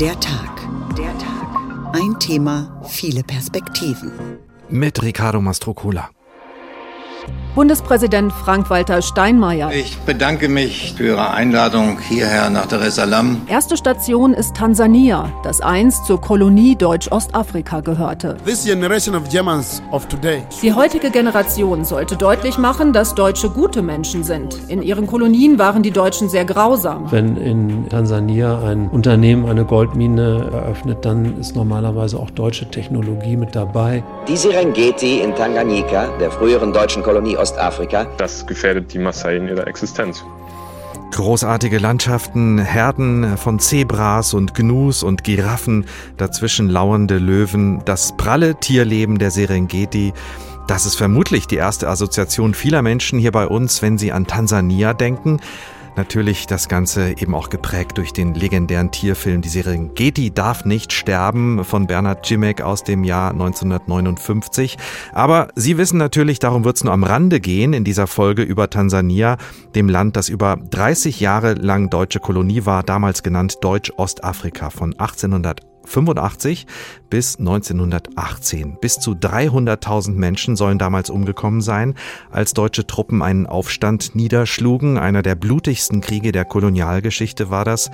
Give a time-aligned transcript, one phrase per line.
[0.00, 0.66] Der Tag.
[0.96, 1.94] Der Tag.
[1.94, 4.10] Ein Thema, viele Perspektiven.
[4.70, 6.08] Mit Ricardo Mastrocola.
[7.54, 9.72] Bundespräsident Frank-Walter Steinmeier.
[9.72, 13.42] Ich bedanke mich für Ihre Einladung hierher nach Dar es Salaam.
[13.48, 18.36] Erste Station ist Tansania, das einst zur Kolonie Deutsch-Ostafrika gehörte.
[18.44, 20.42] This generation of Germans of today.
[20.62, 24.56] Die heutige Generation sollte deutlich machen, dass Deutsche gute Menschen sind.
[24.68, 27.10] In ihren Kolonien waren die Deutschen sehr grausam.
[27.10, 33.56] Wenn in Tansania ein Unternehmen eine Goldmine eröffnet, dann ist normalerweise auch deutsche Technologie mit
[33.56, 34.04] dabei.
[34.28, 38.06] Die Serengeti in Tanganyika, der früheren deutschen Kolonie Ostafrika.
[38.18, 40.24] Das gefährdet die Maasai in ihrer Existenz.
[41.12, 49.18] Großartige Landschaften, Herden von Zebras und Gnus und Giraffen, dazwischen lauernde Löwen, das pralle Tierleben
[49.18, 50.12] der Serengeti.
[50.68, 54.94] Das ist vermutlich die erste Assoziation vieler Menschen hier bei uns, wenn sie an Tansania
[54.94, 55.40] denken.
[55.96, 61.64] Natürlich das Ganze eben auch geprägt durch den legendären Tierfilm Die Serengeti darf nicht sterben
[61.64, 64.78] von Bernhard Cimek aus dem Jahr 1959.
[65.12, 68.70] Aber Sie wissen natürlich, darum wird es nur am Rande gehen in dieser Folge über
[68.70, 69.36] Tansania,
[69.74, 75.69] dem Land, das über 30 Jahre lang deutsche Kolonie war, damals genannt Deutsch-Ostafrika von 1800
[75.90, 76.66] 85
[77.10, 78.78] bis 1918.
[78.80, 81.94] Bis zu 300.000 Menschen sollen damals umgekommen sein,
[82.30, 84.98] als deutsche Truppen einen Aufstand niederschlugen.
[84.98, 87.90] Einer der blutigsten Kriege der Kolonialgeschichte war das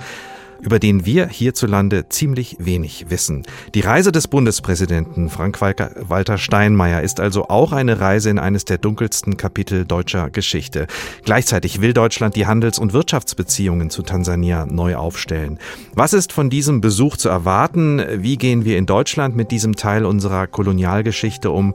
[0.61, 3.43] über den wir hierzulande ziemlich wenig wissen.
[3.73, 9.37] Die Reise des Bundespräsidenten Frank-Walter Steinmeier ist also auch eine Reise in eines der dunkelsten
[9.37, 10.87] Kapitel deutscher Geschichte.
[11.23, 15.59] Gleichzeitig will Deutschland die Handels- und Wirtschaftsbeziehungen zu Tansania neu aufstellen.
[15.93, 18.01] Was ist von diesem Besuch zu erwarten?
[18.17, 21.73] Wie gehen wir in Deutschland mit diesem Teil unserer Kolonialgeschichte um?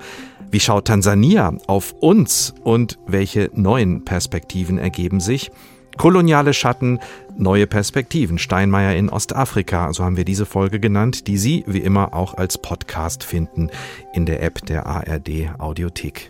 [0.50, 5.50] Wie schaut Tansania auf uns und welche neuen Perspektiven ergeben sich?
[5.98, 7.00] Koloniale Schatten,
[7.36, 8.38] neue Perspektiven.
[8.38, 12.58] Steinmeier in Ostafrika, so haben wir diese Folge genannt, die Sie wie immer auch als
[12.58, 13.70] Podcast finden
[14.12, 16.28] in der App der ARD Audiothek.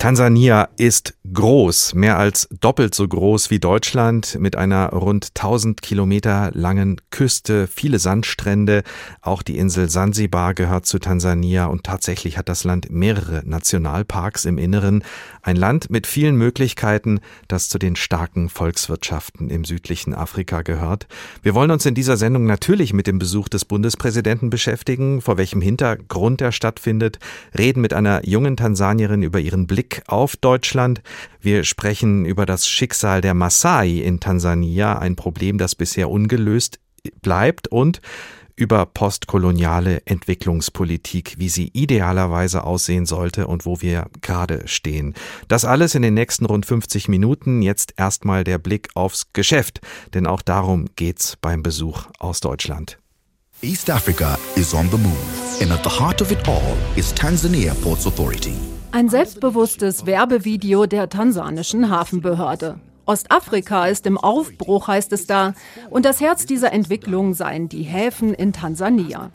[0.00, 6.50] Tansania ist groß, mehr als doppelt so groß wie Deutschland, mit einer rund 1000 Kilometer
[6.54, 8.82] langen Küste, viele Sandstrände.
[9.20, 14.56] Auch die Insel Sansibar gehört zu Tansania und tatsächlich hat das Land mehrere Nationalparks im
[14.56, 15.04] Inneren.
[15.42, 21.06] Ein Land mit vielen Möglichkeiten, das zu den starken Volkswirtschaften im südlichen Afrika gehört.
[21.42, 25.62] Wir wollen uns in dieser Sendung natürlich mit dem Besuch des Bundespräsidenten beschäftigen, vor welchem
[25.62, 27.18] Hintergrund er stattfindet,
[27.56, 31.00] reden mit einer jungen Tansanierin über ihren Blick auf Deutschland.
[31.40, 36.80] Wir sprechen über das Schicksal der Maasai in Tansania, ein Problem, das bisher ungelöst
[37.22, 38.00] bleibt und
[38.60, 45.14] über postkoloniale Entwicklungspolitik, wie sie idealerweise aussehen sollte und wo wir gerade stehen.
[45.48, 47.62] Das alles in den nächsten rund 50 Minuten.
[47.62, 49.80] Jetzt erstmal der Blick aufs Geschäft,
[50.14, 52.98] denn auch darum geht's beim Besuch aus Deutschland.
[53.62, 57.74] East Africa is on the move, and at the heart of it all is Tanzania
[57.82, 58.54] Ports Authority.
[58.92, 62.80] Ein selbstbewusstes Werbevideo der tansanischen Hafenbehörde.
[63.10, 65.54] Ostafrika ist im Aufbruch, heißt es da,
[65.90, 69.32] und das Herz dieser Entwicklung seien die Häfen in Tansania.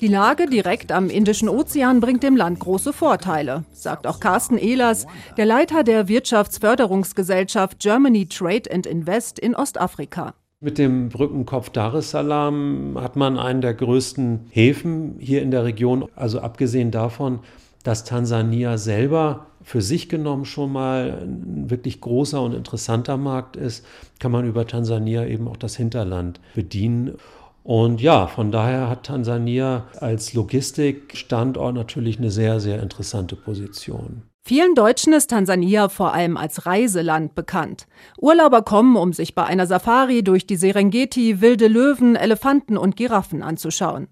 [0.00, 5.08] Die Lage direkt am Indischen Ozean bringt dem Land große Vorteile, sagt auch Carsten Ehlers,
[5.36, 10.34] der Leiter der Wirtschaftsförderungsgesellschaft Germany Trade and Invest in Ostafrika.
[10.60, 15.64] Mit dem Brückenkopf Dar es Salaam hat man einen der größten Häfen hier in der
[15.64, 16.06] Region.
[16.14, 17.40] Also abgesehen davon
[17.88, 23.82] dass Tansania selber für sich genommen schon mal ein wirklich großer und interessanter Markt ist,
[24.18, 27.14] kann man über Tansania eben auch das Hinterland bedienen.
[27.62, 34.20] Und ja, von daher hat Tansania als Logistikstandort natürlich eine sehr, sehr interessante Position.
[34.44, 37.86] Vielen Deutschen ist Tansania vor allem als Reiseland bekannt.
[38.18, 43.42] Urlauber kommen, um sich bei einer Safari durch die Serengeti wilde Löwen, Elefanten und Giraffen
[43.42, 44.08] anzuschauen.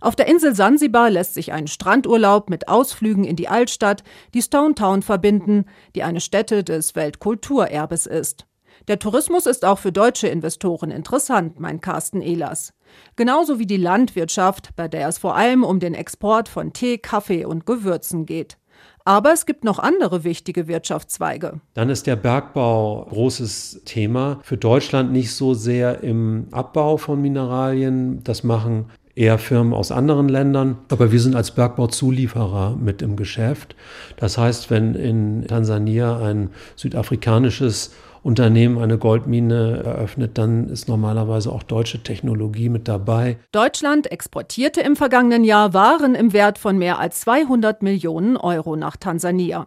[0.00, 4.74] Auf der Insel Sansibar lässt sich ein Strandurlaub mit Ausflügen in die Altstadt, die Stone
[4.74, 8.46] Town verbinden, die eine Stätte des Weltkulturerbes ist.
[8.88, 12.74] Der Tourismus ist auch für deutsche Investoren interessant, meint Carsten Ehlers.
[13.16, 17.44] Genauso wie die Landwirtschaft, bei der es vor allem um den Export von Tee, Kaffee
[17.44, 18.58] und Gewürzen geht.
[19.06, 21.60] Aber es gibt noch andere wichtige Wirtschaftszweige.
[21.74, 24.40] Dann ist der Bergbau großes Thema.
[24.42, 28.24] Für Deutschland nicht so sehr im Abbau von Mineralien.
[28.24, 30.78] Das machen eher Firmen aus anderen Ländern.
[30.88, 33.76] Aber wir sind als Bergbauzulieferer mit im Geschäft.
[34.16, 41.62] Das heißt, wenn in Tansania ein südafrikanisches Unternehmen eine Goldmine eröffnet, dann ist normalerweise auch
[41.62, 43.36] deutsche Technologie mit dabei.
[43.52, 48.96] Deutschland exportierte im vergangenen Jahr Waren im Wert von mehr als 200 Millionen Euro nach
[48.96, 49.66] Tansania.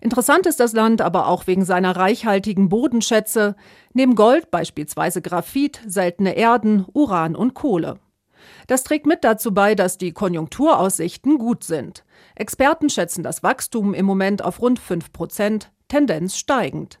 [0.00, 3.56] Interessant ist das Land aber auch wegen seiner reichhaltigen Bodenschätze,
[3.92, 7.98] neben Gold beispielsweise Graphit, seltene Erden, Uran und Kohle.
[8.66, 12.04] Das trägt mit dazu bei, dass die Konjunkturaussichten gut sind.
[12.34, 16.98] Experten schätzen das Wachstum im Moment auf rund 5 Prozent, Tendenz steigend.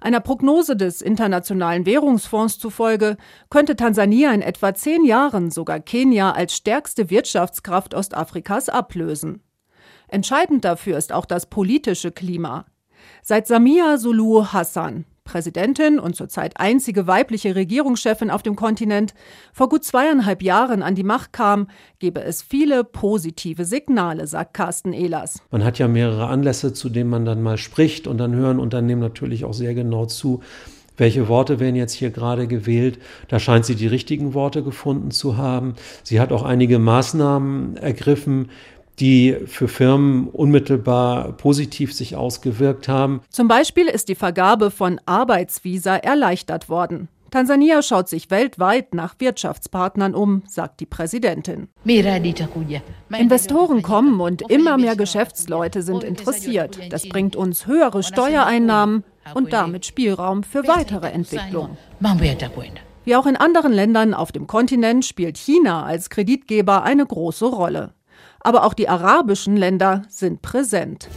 [0.00, 3.16] Einer Prognose des Internationalen Währungsfonds zufolge
[3.48, 9.42] könnte Tansania in etwa zehn Jahren sogar Kenia als stärkste Wirtschaftskraft Ostafrikas ablösen.
[10.08, 12.66] Entscheidend dafür ist auch das politische Klima.
[13.22, 19.14] Seit Samia Suluhu Hassan, Präsidentin und zurzeit einzige weibliche Regierungschefin auf dem Kontinent,
[19.52, 21.68] vor gut zweieinhalb Jahren an die Macht kam,
[21.98, 25.40] gebe es viele positive Signale, sagt Carsten Ehlers.
[25.50, 29.00] Man hat ja mehrere Anlässe, zu denen man dann mal spricht und dann hören Unternehmen
[29.00, 30.42] natürlich auch sehr genau zu.
[30.96, 33.00] Welche Worte werden jetzt hier gerade gewählt?
[33.26, 35.74] Da scheint sie die richtigen Worte gefunden zu haben.
[36.04, 38.50] Sie hat auch einige Maßnahmen ergriffen,
[39.00, 43.20] die für Firmen unmittelbar positiv sich ausgewirkt haben.
[43.28, 47.08] Zum Beispiel ist die Vergabe von Arbeitsvisa erleichtert worden.
[47.34, 51.66] Tansania schaut sich weltweit nach Wirtschaftspartnern um, sagt die Präsidentin.
[53.18, 56.78] Investoren kommen und immer mehr Geschäftsleute sind interessiert.
[56.90, 59.02] Das bringt uns höhere Steuereinnahmen
[59.34, 61.76] und damit Spielraum für weitere Entwicklung.
[63.04, 67.94] Wie auch in anderen Ländern auf dem Kontinent spielt China als Kreditgeber eine große Rolle
[68.44, 71.08] aber auch die arabischen Länder sind präsent.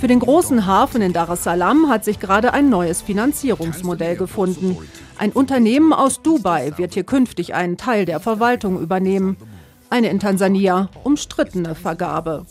[0.00, 4.78] Für den großen Hafen in Dar es Salaam hat sich gerade ein neues Finanzierungsmodell gefunden.
[5.18, 9.36] Ein Unternehmen aus Dubai wird hier künftig einen Teil der Verwaltung übernehmen.
[9.90, 12.46] Eine in Tansania umstrittene Vergabe.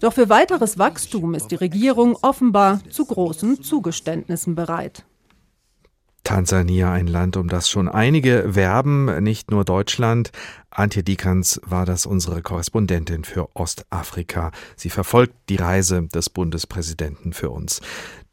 [0.00, 5.04] Doch für weiteres Wachstum ist die Regierung offenbar zu großen Zugeständnissen bereit.
[6.24, 10.30] Tansania, ein Land, um das schon einige werben, nicht nur Deutschland.
[10.70, 14.52] Antje Dikans war das unsere Korrespondentin für Ostafrika.
[14.76, 17.80] Sie verfolgt die Reise des Bundespräsidenten für uns.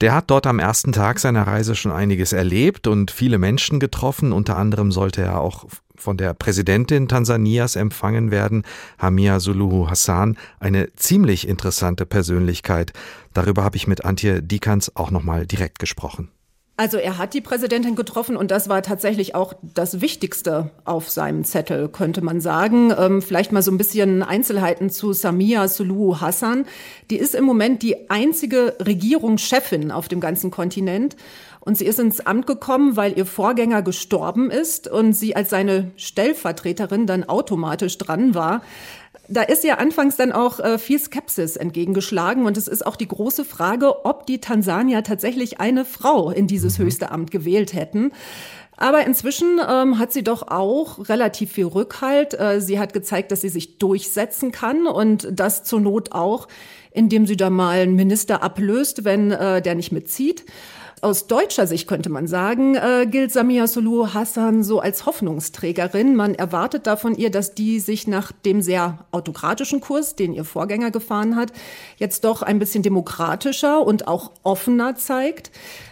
[0.01, 4.31] Der hat dort am ersten Tag seiner Reise schon einiges erlebt und viele Menschen getroffen.
[4.31, 5.65] Unter anderem sollte er auch
[5.97, 8.63] von der Präsidentin Tansanias empfangen werden,
[8.97, 12.93] Hamia Suluhu Hassan, eine ziemlich interessante Persönlichkeit.
[13.33, 16.29] Darüber habe ich mit Antje Dikans auch nochmal direkt gesprochen.
[16.79, 21.43] Also er hat die Präsidentin getroffen und das war tatsächlich auch das Wichtigste auf seinem
[21.43, 22.93] Zettel, könnte man sagen.
[22.97, 26.63] Ähm, vielleicht mal so ein bisschen Einzelheiten zu Samia Suluhu Hassan.
[27.09, 31.17] Die ist im Moment die einzige Regierungschefin auf dem ganzen Kontinent.
[31.59, 35.91] Und sie ist ins Amt gekommen, weil ihr Vorgänger gestorben ist und sie als seine
[35.97, 38.61] Stellvertreterin dann automatisch dran war.
[39.31, 43.07] Da ist ja anfangs dann auch äh, viel Skepsis entgegengeschlagen und es ist auch die
[43.07, 46.85] große Frage, ob die Tansanier tatsächlich eine Frau in dieses mhm.
[46.85, 48.11] höchste Amt gewählt hätten.
[48.75, 52.39] Aber inzwischen ähm, hat sie doch auch relativ viel Rückhalt.
[52.39, 56.47] Äh, sie hat gezeigt, dass sie sich durchsetzen kann und das zur Not auch,
[56.91, 60.45] indem sie da mal einen Minister ablöst, wenn äh, der nicht mitzieht.
[61.01, 66.15] Aus deutscher Sicht könnte man sagen, äh, gilt Samia Suluhu Hassan so als Hoffnungsträgerin.
[66.15, 70.43] Man erwartet da von ihr, dass die sich nach dem sehr autokratischen Kurs, den ihr
[70.43, 71.53] Vorgänger gefahren hat,
[71.97, 75.51] jetzt doch ein bisschen demokratischer und auch offener zeigt.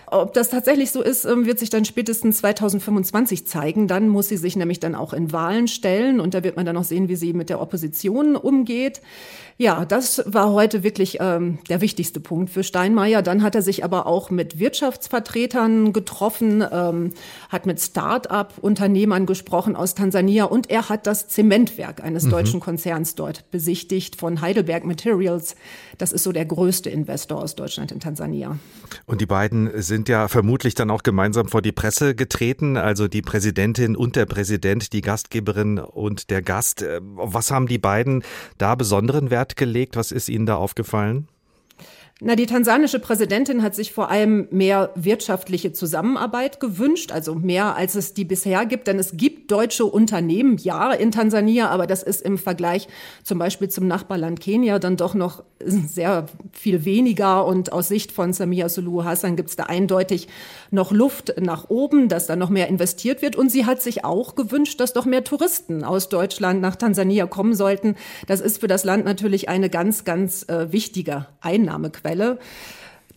[0.09, 3.89] Ob das tatsächlich so ist, ähm, wird sich dann spätestens 2025 zeigen.
[3.89, 6.77] Dann muss sie sich nämlich dann auch in Wahlen stellen und da wird man dann
[6.77, 9.01] auch sehen, wie sie mit der Opposition umgeht.
[9.59, 13.23] Ja, das war heute wirklich ähm, der wichtigste Punkt für Steinmeier.
[13.23, 17.13] Dann hat er sich aber auch mit Wirtschaftsvertretern getroffen, ähm,
[17.49, 22.29] hat mit Start-up-Unternehmern gesprochen aus Tansania und er hat das Zementwerk eines mhm.
[22.29, 25.55] deutschen Konzerns dort besichtigt von Heidelberg Materials.
[25.97, 28.59] Das ist so der größte Investor aus Deutschland in Tansania.
[29.07, 33.21] Und die beiden sind ja vermutlich dann auch gemeinsam vor die Presse getreten, also die
[33.21, 36.81] Präsidentin und der Präsident, die Gastgeberin und der Gast.
[36.81, 38.23] Äh, was haben die beiden
[38.57, 39.95] da besonderen Wert gelegt?
[39.95, 41.27] Was ist Ihnen da aufgefallen?
[42.19, 47.93] Na, die tansanische Präsidentin hat sich vor allem mehr wirtschaftliche Zusammenarbeit gewünscht, also mehr als
[47.93, 48.87] es die bisher gibt.
[48.87, 52.87] Denn es gibt deutsche Unternehmen, ja, in Tansania, aber das ist im Vergleich
[53.23, 57.45] zum Beispiel zum Nachbarland Kenia dann doch noch sehr viel weniger.
[57.45, 60.27] Und aus Sicht von Samia Suluhu Hassan gibt es da eindeutig
[60.71, 63.35] noch Luft nach oben, dass da noch mehr investiert wird.
[63.35, 67.53] Und sie hat sich auch gewünscht, dass doch mehr Touristen aus Deutschland nach Tansania kommen
[67.53, 67.95] sollten.
[68.25, 72.06] Das ist für das Land natürlich eine ganz, ganz äh, wichtige Einnahmequelle.
[72.07, 72.39] Quelle.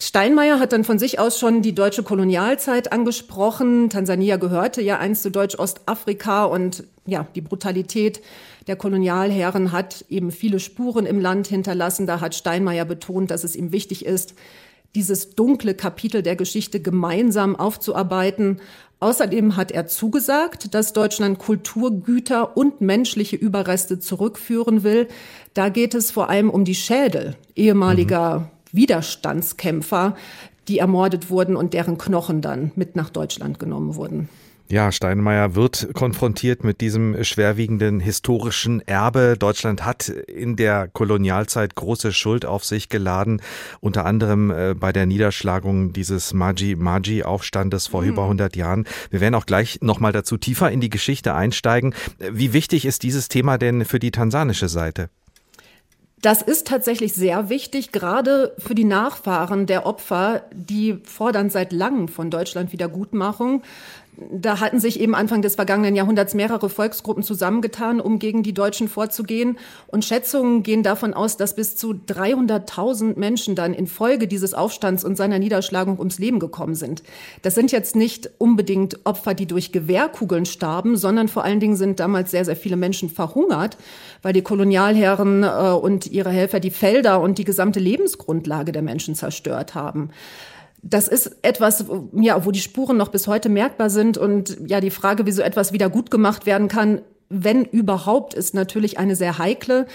[0.03, 3.91] Steinmeier hat dann von sich aus schon die deutsche Kolonialzeit angesprochen.
[3.91, 8.23] Tansania gehörte ja einst zu Deutsch-Ostafrika und ja, die Brutalität
[8.67, 12.07] der Kolonialherren hat eben viele Spuren im Land hinterlassen.
[12.07, 14.35] Da hat Steinmeier betont, dass es ihm wichtig ist,
[14.95, 18.61] dieses dunkle Kapitel der Geschichte gemeinsam aufzuarbeiten.
[19.01, 25.09] Außerdem hat er zugesagt, dass Deutschland Kulturgüter und menschliche Überreste zurückführen will.
[25.55, 28.60] Da geht es vor allem um die Schädel ehemaliger mhm.
[28.73, 30.17] Widerstandskämpfer,
[30.69, 34.29] die ermordet wurden und deren Knochen dann mit nach Deutschland genommen wurden.
[34.71, 39.35] Ja, Steinmeier wird konfrontiert mit diesem schwerwiegenden historischen Erbe.
[39.37, 43.43] Deutschland hat in der Kolonialzeit große Schuld auf sich geladen,
[43.81, 48.09] unter anderem äh, bei der Niederschlagung dieses Maji-Maji-Aufstandes vor mhm.
[48.11, 48.87] über 100 Jahren.
[49.11, 51.93] Wir werden auch gleich nochmal dazu tiefer in die Geschichte einsteigen.
[52.31, 55.11] Wie wichtig ist dieses Thema denn für die tansanische Seite?
[56.23, 62.09] Das ist tatsächlich sehr wichtig, gerade für die Nachfahren der Opfer, die fordern seit langem
[62.09, 63.63] von Deutschland Wiedergutmachung
[64.31, 68.89] da hatten sich eben Anfang des vergangenen Jahrhunderts mehrere Volksgruppen zusammengetan, um gegen die Deutschen
[68.89, 69.59] vorzugehen.
[69.87, 75.17] Und Schätzungen gehen davon aus, dass bis zu 300.000 Menschen dann infolge dieses Aufstands und
[75.17, 77.03] seiner Niederschlagung ums Leben gekommen sind.
[77.43, 82.01] Das sind jetzt nicht unbedingt Opfer, die durch Gewehrkugeln starben, sondern vor allen Dingen sind
[82.01, 83.77] damals sehr, sehr viele Menschen verhungert,
[84.23, 89.15] weil die Kolonialherren äh, und ihre Helfer die Felder und die gesamte Lebensgrundlage der Menschen
[89.15, 90.11] zerstört haben
[90.83, 94.91] das ist etwas, ja, wo die Spuren noch bis heute merkbar sind und ja, die
[94.91, 99.39] Frage, wie so etwas wieder gut gemacht werden kann, wenn überhaupt, ist natürlich eine sehr
[99.39, 99.87] heikle.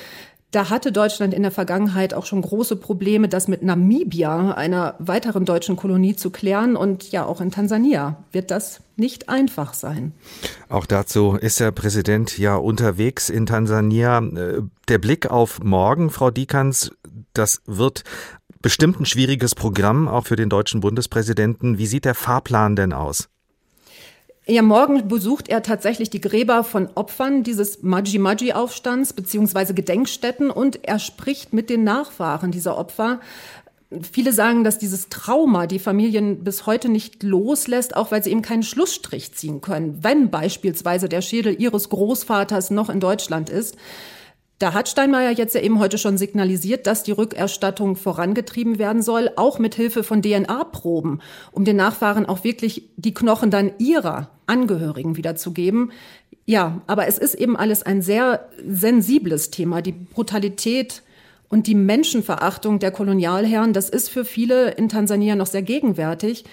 [0.52, 5.44] Da hatte Deutschland in der Vergangenheit auch schon große Probleme, das mit Namibia, einer weiteren
[5.44, 6.78] deutschen Kolonie, zu klären.
[6.78, 10.14] Und ja, auch in Tansania wird das nicht einfach sein.
[10.70, 14.20] Auch dazu ist der Präsident ja unterwegs in Tansania.
[14.20, 16.92] Äh, der Blick auf morgen, Frau Dikans,
[17.34, 18.06] das wird
[18.66, 21.78] bestimmt ein schwieriges Programm, auch für den deutschen Bundespräsidenten.
[21.78, 23.30] Wie sieht der Fahrplan denn aus?
[24.48, 30.98] Ja, morgen besucht er tatsächlich die Gräber von Opfern dieses Maji-Maji-Aufstands beziehungsweise Gedenkstätten und er
[30.98, 33.20] spricht mit den Nachfahren dieser Opfer.
[34.12, 38.42] Viele sagen, dass dieses Trauma die Familien bis heute nicht loslässt, auch weil sie eben
[38.42, 43.78] keinen Schlussstrich ziehen können, wenn beispielsweise der Schädel ihres Großvaters noch in Deutschland ist.
[44.58, 49.30] Da hat Steinmeier jetzt ja eben heute schon signalisiert, dass die Rückerstattung vorangetrieben werden soll,
[49.36, 51.22] auch mit Hilfe von DNA-Proben,
[51.52, 55.92] um den Nachfahren auch wirklich die Knochen dann ihrer Angehörigen wiederzugeben.
[56.46, 59.82] Ja, aber es ist eben alles ein sehr sensibles Thema.
[59.82, 61.04] Die Brutalität
[61.50, 66.46] und die Menschenverachtung der Kolonialherren, das ist für viele in Tansania noch sehr gegenwärtig,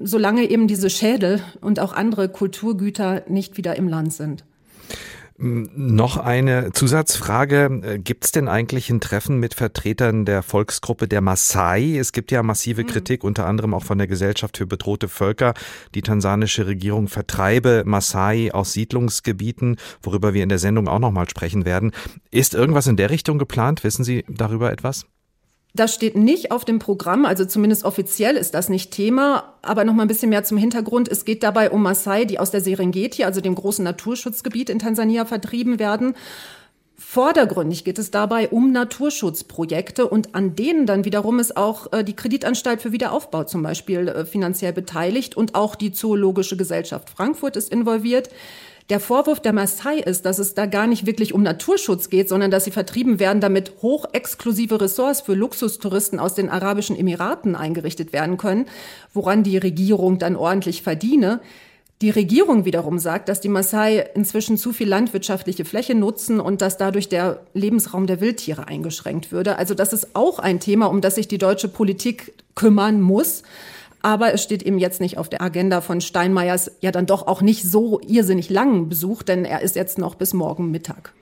[0.00, 4.44] solange eben diese Schädel und auch andere Kulturgüter nicht wieder im Land sind.
[5.36, 7.80] Noch eine Zusatzfrage.
[7.82, 11.98] Äh, gibt es denn eigentlich ein Treffen mit Vertretern der Volksgruppe der Maasai?
[11.98, 12.88] Es gibt ja massive hm.
[12.88, 15.54] Kritik, unter anderem auch von der Gesellschaft für bedrohte Völker.
[15.96, 21.64] Die tansanische Regierung vertreibe Maasai aus Siedlungsgebieten, worüber wir in der Sendung auch nochmal sprechen
[21.64, 21.90] werden.
[22.30, 23.82] Ist irgendwas in der Richtung geplant?
[23.82, 25.04] Wissen Sie darüber etwas?
[25.76, 29.54] Das steht nicht auf dem Programm, also zumindest offiziell ist das nicht Thema.
[29.60, 31.08] Aber noch mal ein bisschen mehr zum Hintergrund.
[31.08, 35.24] Es geht dabei um Maasai, die aus der Serengeti, also dem großen Naturschutzgebiet in Tansania,
[35.24, 36.14] vertrieben werden.
[36.96, 42.14] Vordergründig geht es dabei um Naturschutzprojekte und an denen dann wiederum ist auch äh, die
[42.14, 47.72] Kreditanstalt für Wiederaufbau zum Beispiel äh, finanziell beteiligt und auch die Zoologische Gesellschaft Frankfurt ist
[47.72, 48.30] involviert.
[48.90, 52.50] Der Vorwurf der Maasai ist, dass es da gar nicht wirklich um Naturschutz geht, sondern
[52.50, 58.36] dass sie vertrieben werden, damit hochexklusive Ressorts für Luxustouristen aus den Arabischen Emiraten eingerichtet werden
[58.36, 58.66] können,
[59.14, 61.40] woran die Regierung dann ordentlich verdiene.
[62.02, 66.76] Die Regierung wiederum sagt, dass die Maasai inzwischen zu viel landwirtschaftliche Fläche nutzen und dass
[66.76, 69.56] dadurch der Lebensraum der Wildtiere eingeschränkt würde.
[69.56, 73.44] Also das ist auch ein Thema, um das sich die deutsche Politik kümmern muss.
[74.04, 77.40] Aber es steht eben jetzt nicht auf der Agenda von Steinmeiers ja dann doch auch
[77.40, 81.14] nicht so irrsinnig langen Besuch, denn er ist jetzt noch bis morgen Mittag.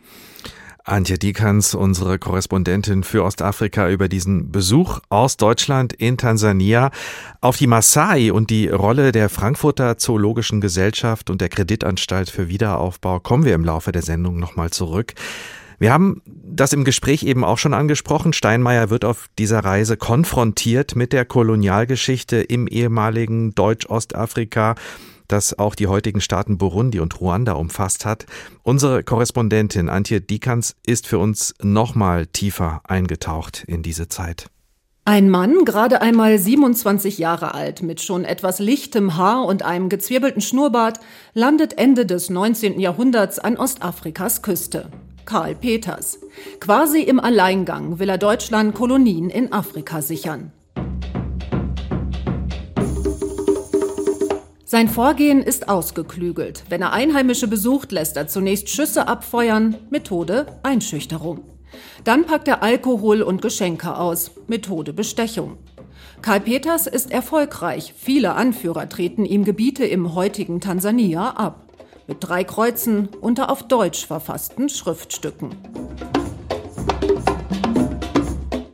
[0.82, 6.90] Antje Dikans, unsere Korrespondentin für Ostafrika, über diesen Besuch aus Deutschland in Tansania.
[7.40, 13.20] Auf die Maasai und die Rolle der Frankfurter Zoologischen Gesellschaft und der Kreditanstalt für Wiederaufbau
[13.20, 15.14] kommen wir im Laufe der Sendung nochmal zurück.
[15.82, 18.32] Wir haben das im Gespräch eben auch schon angesprochen.
[18.32, 24.76] Steinmeier wird auf dieser Reise konfrontiert mit der Kolonialgeschichte im ehemaligen Deutsch-Ostafrika
[25.26, 28.26] das auch die heutigen Staaten Burundi und Ruanda umfasst hat.
[28.62, 34.46] Unsere Korrespondentin Antje Dikans ist für uns nochmal tiefer eingetaucht in diese Zeit.
[35.04, 40.42] Ein Mann, gerade einmal 27 Jahre alt, mit schon etwas lichtem Haar und einem gezwirbelten
[40.42, 41.00] Schnurrbart,
[41.34, 42.78] landet Ende des 19.
[42.78, 44.88] Jahrhunderts an Ostafrikas Küste.
[45.24, 46.18] Karl Peters.
[46.60, 50.52] Quasi im Alleingang will er Deutschland Kolonien in Afrika sichern.
[54.64, 56.64] Sein Vorgehen ist ausgeklügelt.
[56.70, 59.76] Wenn er Einheimische besucht, lässt er zunächst Schüsse abfeuern.
[59.90, 61.44] Methode Einschüchterung.
[62.04, 64.30] Dann packt er Alkohol und Geschenke aus.
[64.46, 65.58] Methode Bestechung.
[66.22, 67.94] Karl Peters ist erfolgreich.
[67.96, 71.71] Viele Anführer treten ihm Gebiete im heutigen Tansania ab.
[72.12, 75.57] Mit drei Kreuzen unter auf Deutsch verfassten Schriftstücken.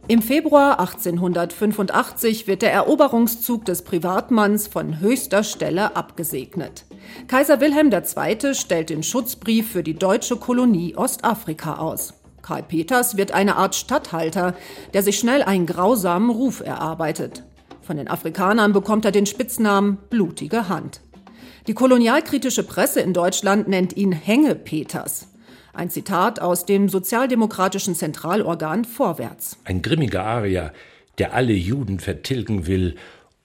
[0.08, 6.84] Im Februar 1885 wird der Eroberungszug des Privatmanns von höchster Stelle abgesegnet.
[7.28, 8.56] Kaiser Wilhelm II.
[8.56, 12.14] stellt den Schutzbrief für die deutsche Kolonie Ostafrika aus.
[12.42, 14.56] Karl Peters wird eine Art Statthalter,
[14.94, 17.44] der sich schnell einen grausamen Ruf erarbeitet.
[17.82, 21.02] Von den Afrikanern bekommt er den Spitznamen Blutige Hand.
[21.68, 25.28] Die kolonialkritische Presse in Deutschland nennt ihn Hänge Peters.
[25.74, 29.58] Ein Zitat aus dem sozialdemokratischen Zentralorgan Vorwärts.
[29.64, 30.72] Ein grimmiger Arier,
[31.18, 32.96] der alle Juden vertilgen will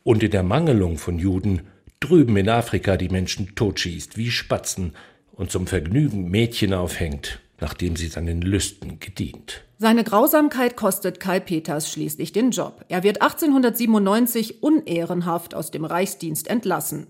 [0.03, 1.63] und in der Mangelung von Juden
[1.99, 4.93] drüben in Afrika die Menschen totschießt wie Spatzen
[5.33, 9.65] und zum Vergnügen Mädchen aufhängt, nachdem sie seinen Lüsten gedient.
[9.79, 12.85] Seine Grausamkeit kostet Karl Peters schließlich den Job.
[12.87, 17.07] Er wird 1897 unehrenhaft aus dem Reichsdienst entlassen.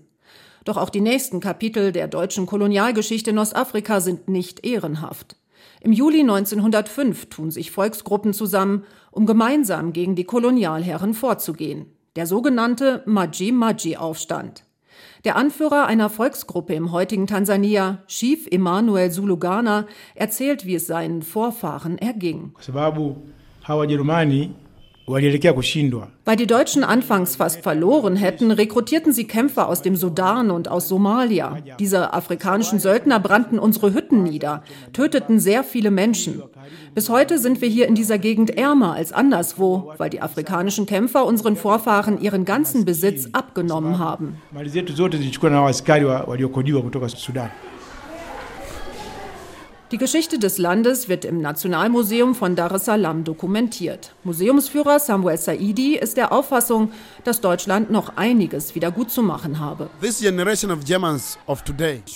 [0.64, 5.36] Doch auch die nächsten Kapitel der deutschen Kolonialgeschichte in Ostafrika sind nicht ehrenhaft.
[5.80, 11.86] Im Juli 1905 tun sich Volksgruppen zusammen, um gemeinsam gegen die Kolonialherren vorzugehen.
[12.16, 14.64] Der sogenannte Maji-Maji-Aufstand.
[15.24, 21.98] Der Anführer einer Volksgruppe im heutigen Tansania, Chief Emanuel Zulugana, erzählt, wie es seinen Vorfahren
[21.98, 22.52] erging.
[25.06, 30.88] Weil die Deutschen anfangs fast verloren hätten, rekrutierten sie Kämpfer aus dem Sudan und aus
[30.88, 31.58] Somalia.
[31.78, 34.62] Diese afrikanischen Söldner brannten unsere Hütten nieder,
[34.94, 36.42] töteten sehr viele Menschen.
[36.94, 41.26] Bis heute sind wir hier in dieser Gegend ärmer als anderswo, weil die afrikanischen Kämpfer
[41.26, 44.38] unseren Vorfahren ihren ganzen Besitz abgenommen haben.
[49.94, 54.12] Die Geschichte des Landes wird im Nationalmuseum von Dar es Salaam dokumentiert.
[54.24, 56.90] Museumsführer Samuel Saidi ist der Auffassung,
[57.22, 59.88] dass Deutschland noch einiges wieder gut zu machen habe.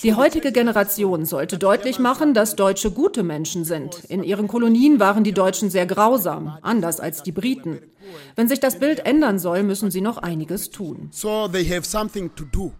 [0.03, 4.03] Die heutige Generation sollte deutlich machen, dass Deutsche gute Menschen sind.
[4.09, 7.79] In ihren Kolonien waren die Deutschen sehr grausam, anders als die Briten.
[8.35, 11.11] Wenn sich das Bild ändern soll, müssen sie noch einiges tun.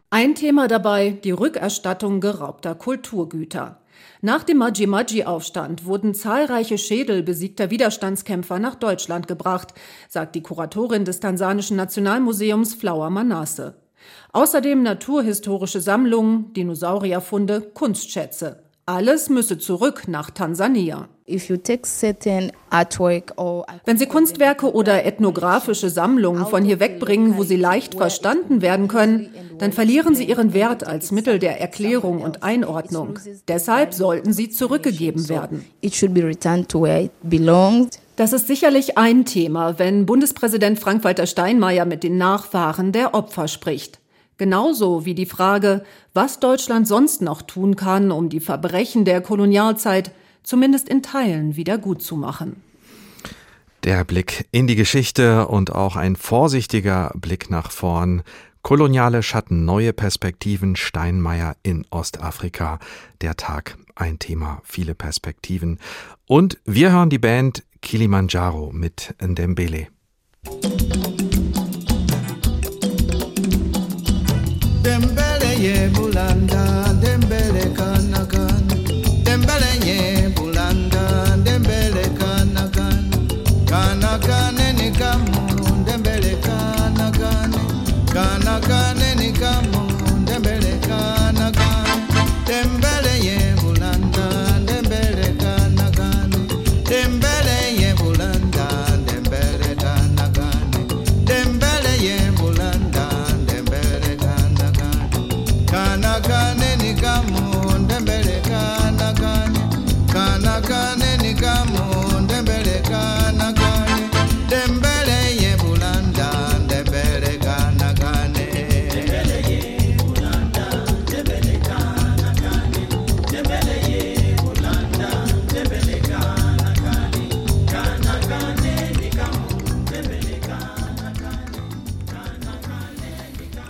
[0.10, 3.80] Ein Thema dabei, die Rückerstattung geraubter Kulturgüter.
[4.22, 9.74] Nach dem Maji-Maji-Aufstand wurden zahlreiche Schädel besiegter Widerstandskämpfer nach Deutschland gebracht,
[10.08, 13.76] sagt die Kuratorin des Tansanischen Nationalmuseums Flower Manasse.
[14.32, 18.69] Außerdem naturhistorische Sammlungen, Dinosaurierfunde, Kunstschätze.
[18.90, 21.10] Alles müsse zurück nach Tansania.
[21.28, 21.40] Wenn
[24.00, 29.74] Sie Kunstwerke oder ethnografische Sammlungen von hier wegbringen, wo sie leicht verstanden werden können, dann
[29.74, 33.20] verlieren sie ihren Wert als Mittel der Erklärung und Einordnung.
[33.48, 35.66] Deshalb sollten sie zurückgegeben werden.
[38.16, 43.99] Das ist sicherlich ein Thema, wenn Bundespräsident Frank-Walter Steinmeier mit den Nachfahren der Opfer spricht.
[44.40, 50.12] Genauso wie die Frage, was Deutschland sonst noch tun kann, um die Verbrechen der Kolonialzeit
[50.44, 52.64] zumindest in Teilen wieder gut zu machen.
[53.84, 58.24] Der Blick in die Geschichte und auch ein vorsichtiger Blick nach vorn.
[58.62, 62.80] Koloniale Schatten, neue Perspektiven, Steinmeier in Ostafrika.
[63.20, 65.80] Der Tag, ein Thema, viele Perspektiven.
[66.28, 69.88] Und wir hören die Band Kilimanjaro mit Ndembele.
[74.84, 76.62] Dembele ye bulanda,
[77.02, 78.76] dembele kana kana,
[79.26, 81.04] dembele ye bulanda,
[81.46, 83.18] dembele kana kana,
[83.70, 84.90] kana kana ni
[85.86, 87.12] dembele kana
[88.14, 88.49] kana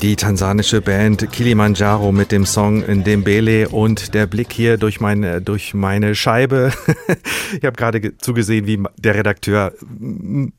[0.10, 5.76] Die tansanische Band Kilimanjaro mit dem Song Ndembele und der Blick hier durch meine, durch
[5.76, 6.74] meine Scheibe.
[7.60, 9.72] ich habe gerade ge- zugesehen, wie der Redakteur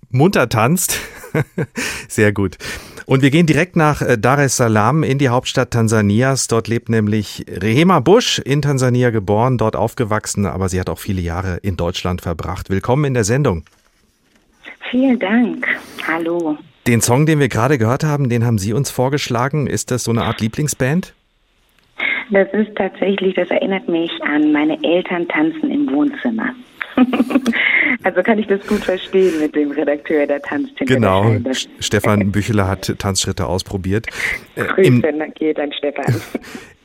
[0.08, 1.00] munter tanzt.
[2.08, 2.58] Sehr gut.
[3.06, 6.46] Und wir gehen direkt nach äh, Dar es Salaam in die Hauptstadt Tansanias.
[6.46, 11.22] Dort lebt nämlich Rehema Busch, in Tansania geboren, dort aufgewachsen, aber sie hat auch viele
[11.22, 12.70] Jahre in Deutschland verbracht.
[12.70, 13.64] Willkommen in der Sendung.
[14.92, 15.66] Vielen Dank.
[16.06, 16.56] Hallo.
[16.86, 19.66] Den Song, den wir gerade gehört haben, den haben Sie uns vorgeschlagen.
[19.66, 21.14] Ist das so eine Art Lieblingsband?
[22.30, 26.54] Das ist tatsächlich, das erinnert mich an meine Eltern tanzen im Wohnzimmer.
[28.02, 32.30] also kann ich das gut verstehen mit dem Redakteur, der tanzt hinter Genau, der Stefan
[32.32, 34.06] Bücheler hat Tanzschritte ausprobiert.
[34.54, 36.04] Äh, Grüße, Im, geht an Stefan.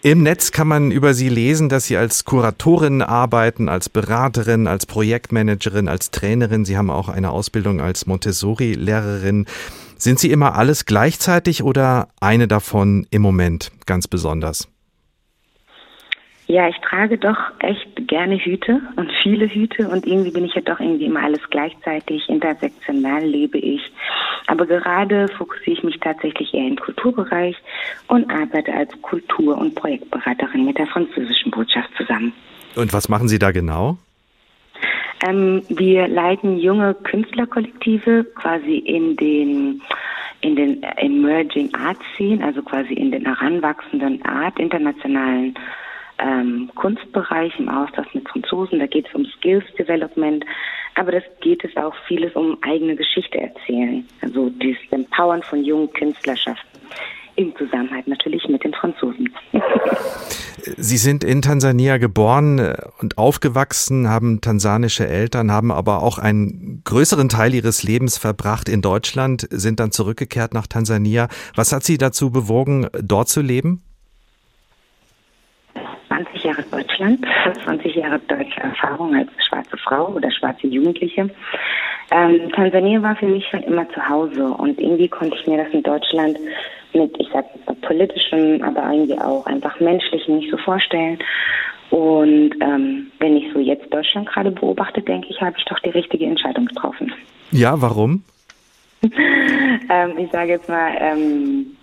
[0.06, 4.86] Im Netz kann man über Sie lesen, dass Sie als Kuratorin arbeiten, als Beraterin, als
[4.86, 6.64] Projektmanagerin, als Trainerin.
[6.64, 9.48] Sie haben auch eine Ausbildung als Montessori-Lehrerin.
[9.98, 14.68] Sind Sie immer alles gleichzeitig oder eine davon im Moment ganz besonders?
[16.48, 20.62] Ja, ich trage doch echt gerne Hüte und viele Hüte und irgendwie bin ich ja
[20.62, 22.30] doch irgendwie immer alles gleichzeitig.
[22.30, 23.82] Intersektional lebe ich.
[24.46, 27.56] Aber gerade fokussiere ich mich tatsächlich eher im Kulturbereich
[28.08, 32.32] und arbeite als Kultur- und Projektberaterin mit der französischen Botschaft zusammen.
[32.76, 33.98] Und was machen Sie da genau?
[35.28, 39.82] Ähm, wir leiten junge Künstlerkollektive quasi in den
[40.42, 45.56] in den Emerging Art Scene, also quasi in den heranwachsenden Art internationalen
[46.20, 48.80] ähm, Kunstbereich im Austausch mit Franzosen.
[48.80, 50.46] Da geht es um Skills Development,
[50.96, 54.06] aber das geht es auch vieles um eigene Geschichte erzählen.
[54.22, 56.80] Also dieses Empowern von jungen Künstlerschaften
[57.36, 59.30] im Zusammenhalt natürlich mit den Franzosen.
[60.78, 67.30] Sie sind in Tansania geboren und aufgewachsen, haben tansanische Eltern, haben aber auch einen größeren
[67.30, 71.28] Teil ihres Lebens verbracht in Deutschland, sind dann zurückgekehrt nach Tansania.
[71.56, 73.85] Was hat Sie dazu bewogen, dort zu leben?
[76.16, 77.26] 20 Jahre Deutschland,
[77.64, 81.30] 20 Jahre deutsche Erfahrung als schwarze Frau oder schwarze Jugendliche.
[82.12, 85.74] Ähm, Tansania war für mich schon immer zu Hause und irgendwie konnte ich mir das
[85.74, 86.38] in Deutschland
[86.94, 87.46] mit, ich sag
[87.82, 91.20] politischem, aber irgendwie auch einfach menschlichem nicht so vorstellen.
[91.90, 95.90] Und ähm, wenn ich so jetzt Deutschland gerade beobachte, denke ich, habe ich doch die
[95.90, 97.14] richtige Entscheidung getroffen.
[97.52, 98.24] Ja, warum?
[99.04, 101.76] ähm, ich sage jetzt mal, ähm,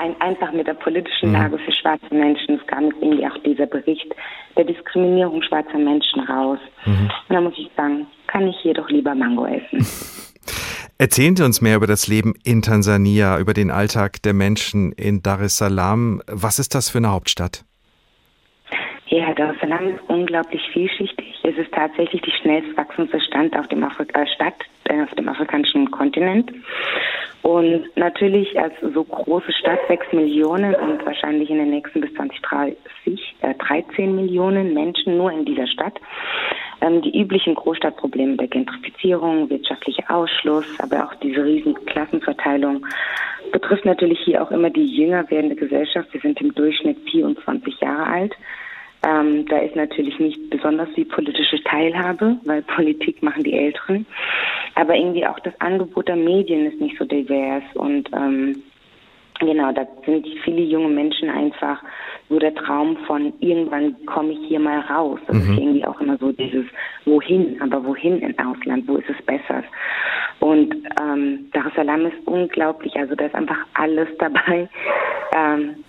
[0.00, 1.34] ein, einfach mit der politischen mhm.
[1.34, 2.58] Lage für schwarze Menschen.
[2.58, 4.14] Es kam irgendwie auch dieser Bericht
[4.56, 6.58] der Diskriminierung schwarzer Menschen raus.
[6.84, 7.10] Mhm.
[7.28, 9.86] Und da muss ich sagen, kann ich hier doch lieber Mango essen.
[10.98, 15.22] Erzählen Sie uns mehr über das Leben in Tansania, über den Alltag der Menschen in
[15.22, 16.20] Dar es Salaam.
[16.26, 17.64] Was ist das für eine Hauptstadt?
[19.06, 21.34] Ja, Dar es Salaam ist unglaublich vielschichtig.
[21.42, 24.54] Es ist tatsächlich die schnellst wachsende Stadt auf dem, Afri äh, Stadt,
[24.90, 26.52] äh, auf dem afrikanischen Kontinent.
[27.42, 32.76] Und natürlich als so große Stadt 6 Millionen und wahrscheinlich in den nächsten bis 2030
[33.40, 35.98] äh, 13 Millionen Menschen nur in dieser Stadt.
[36.82, 42.86] Ähm, die üblichen Großstadtprobleme der Gentrifizierung, wirtschaftlicher Ausschluss, aber auch diese riesen Klassenverteilung
[43.52, 46.12] betrifft natürlich hier auch immer die jünger werdende Gesellschaft.
[46.12, 48.34] Wir sind im Durchschnitt 24 Jahre alt.
[49.02, 54.06] Ähm, da ist natürlich nicht besonders die politische Teilhabe, weil Politik machen die Älteren.
[54.74, 58.62] Aber irgendwie auch das Angebot der Medien ist nicht so divers und ähm,
[59.40, 61.82] Genau, da sind viele junge Menschen einfach
[62.28, 65.18] so der Traum von irgendwann komme ich hier mal raus.
[65.26, 65.42] Das mhm.
[65.42, 66.66] ist irgendwie auch immer so dieses
[67.06, 69.64] wohin, aber wohin im Ausland, wo ist es besser?
[70.40, 74.68] Und ähm, Dar es Salaam ist unglaublich, also da ist einfach alles dabei.
[75.34, 75.84] Ähm,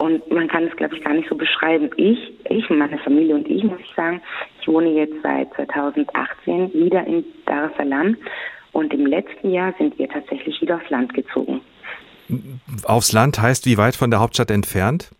[0.00, 1.90] und man kann es, glaube ich, gar nicht so beschreiben.
[1.98, 4.22] Ich, ich, meine Familie und ich, muss ich sagen,
[4.58, 8.16] ich wohne jetzt seit 2018 wieder in Dar es Salaam.
[8.72, 11.60] Und im letzten Jahr sind wir tatsächlich wieder aufs Land gezogen.
[12.84, 15.10] Aufs Land heißt wie weit von der Hauptstadt entfernt?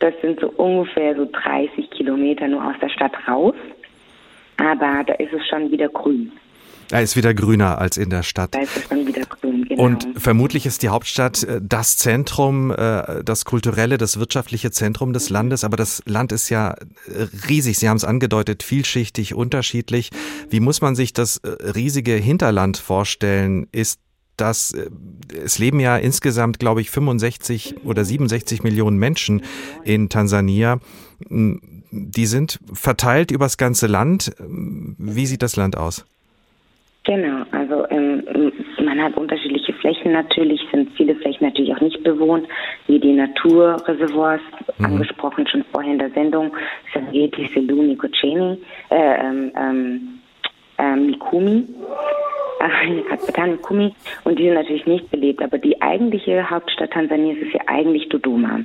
[0.00, 3.54] Das sind so ungefähr so 30 Kilometer nur aus der Stadt raus.
[4.56, 6.32] Aber da ist es schon wieder grün.
[6.92, 8.54] Er ist wieder grüner als in der Stadt.
[8.54, 9.82] Da ist es dann wieder grün, genau.
[9.82, 15.30] Und vermutlich ist die Hauptstadt äh, das Zentrum, äh, das kulturelle, das wirtschaftliche Zentrum des
[15.30, 15.64] Landes.
[15.64, 17.78] Aber das Land ist ja äh, riesig.
[17.78, 20.10] Sie haben es angedeutet, vielschichtig, unterschiedlich.
[20.50, 23.68] Wie muss man sich das riesige Hinterland vorstellen?
[23.72, 23.98] Ist
[24.36, 24.74] das,
[25.44, 29.42] es leben ja insgesamt, glaube ich, 65 oder 67 Millionen Menschen
[29.84, 30.78] in Tansania.
[31.20, 34.34] Die sind verteilt übers ganze Land.
[34.38, 36.04] Wie sieht das Land aus?
[37.04, 42.46] Genau, also ähm, man hat unterschiedliche Flächen natürlich, sind viele Flächen natürlich auch nicht bewohnt,
[42.86, 44.40] wie die Naturreservoirs,
[44.78, 44.84] mhm.
[44.84, 46.56] angesprochen schon vorher in der Sendung,
[46.94, 48.56] Sargeti, Seluni, Koceni,
[48.90, 50.20] äh, ähm, ähm,
[50.78, 51.66] ähm Mikumi,
[52.60, 57.62] äh, Mikumi, und die sind natürlich nicht belebt, aber die eigentliche Hauptstadt Tansanias ist ja
[57.66, 58.60] eigentlich Dodoma.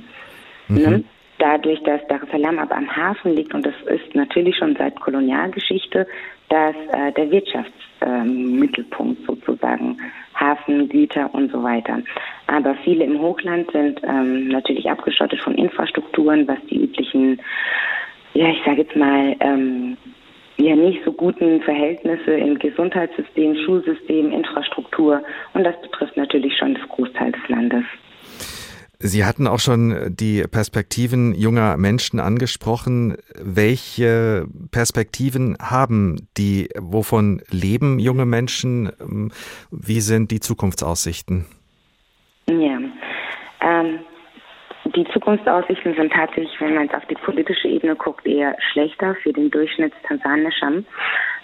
[0.68, 0.76] Mhm.
[0.76, 1.04] Ne?
[1.38, 5.00] dadurch, dass Dar es Salaam aber am Hafen liegt und das ist natürlich schon seit
[5.00, 6.06] Kolonialgeschichte,
[6.48, 9.98] dass äh, der Wirtschaftsmittelpunkt äh, sozusagen
[10.34, 12.00] Hafen, Güter und so weiter.
[12.46, 17.40] Aber viele im Hochland sind ähm, natürlich abgeschottet von Infrastrukturen, was die üblichen,
[18.34, 19.96] ja ich sage jetzt mal ähm,
[20.56, 25.22] ja nicht so guten Verhältnisse im Gesundheitssystem, Schulsystem, Infrastruktur
[25.54, 27.84] und das betrifft natürlich schon das Großteil des Landes.
[29.00, 33.16] Sie hatten auch schon die Perspektiven junger Menschen angesprochen.
[33.40, 36.68] Welche Perspektiven haben die?
[36.76, 38.90] Wovon leben junge Menschen?
[39.70, 41.46] Wie sind die Zukunftsaussichten?
[42.48, 42.78] Ja,
[43.60, 44.00] ähm,
[44.96, 49.32] die Zukunftsaussichten sind tatsächlich, wenn man jetzt auf die politische Ebene guckt, eher schlechter für
[49.32, 50.86] den Durchschnitt Tansanischen.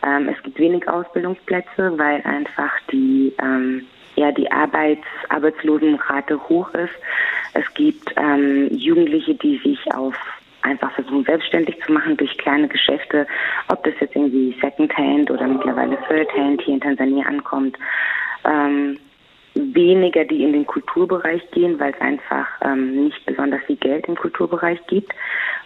[0.05, 3.87] Ähm, es gibt wenig Ausbildungsplätze, weil einfach die ähm,
[4.17, 6.95] ja die Arbeits Arbeitslosenrate hoch ist.
[7.55, 10.15] Es gibt ähm, Jugendliche, die sich auf
[10.63, 13.27] einfach versuchen, selbstständig zu machen durch kleine Geschäfte,
[13.69, 17.77] ob das jetzt irgendwie Secondhand oder mittlerweile Thirdhand hier in Tansania ankommt.
[18.45, 18.99] Ähm,
[19.55, 24.17] weniger, die in den Kulturbereich gehen, weil es einfach ähm, nicht besonders viel Geld im
[24.17, 25.13] Kulturbereich gibt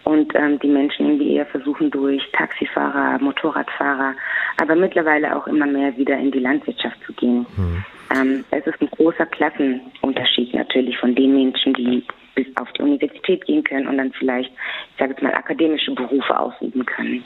[0.03, 4.13] und ähm, die Menschen irgendwie eher versuchen durch Taxifahrer, Motorradfahrer,
[4.61, 7.47] aber mittlerweile auch immer mehr wieder in die Landwirtschaft zu gehen.
[7.57, 7.83] Mhm.
[8.15, 12.03] Ähm, es ist ein großer Klassenunterschied natürlich von den Menschen, die
[12.35, 16.39] bis auf die Universität gehen können und dann vielleicht, ich sage jetzt mal, akademische Berufe
[16.39, 17.23] ausüben können.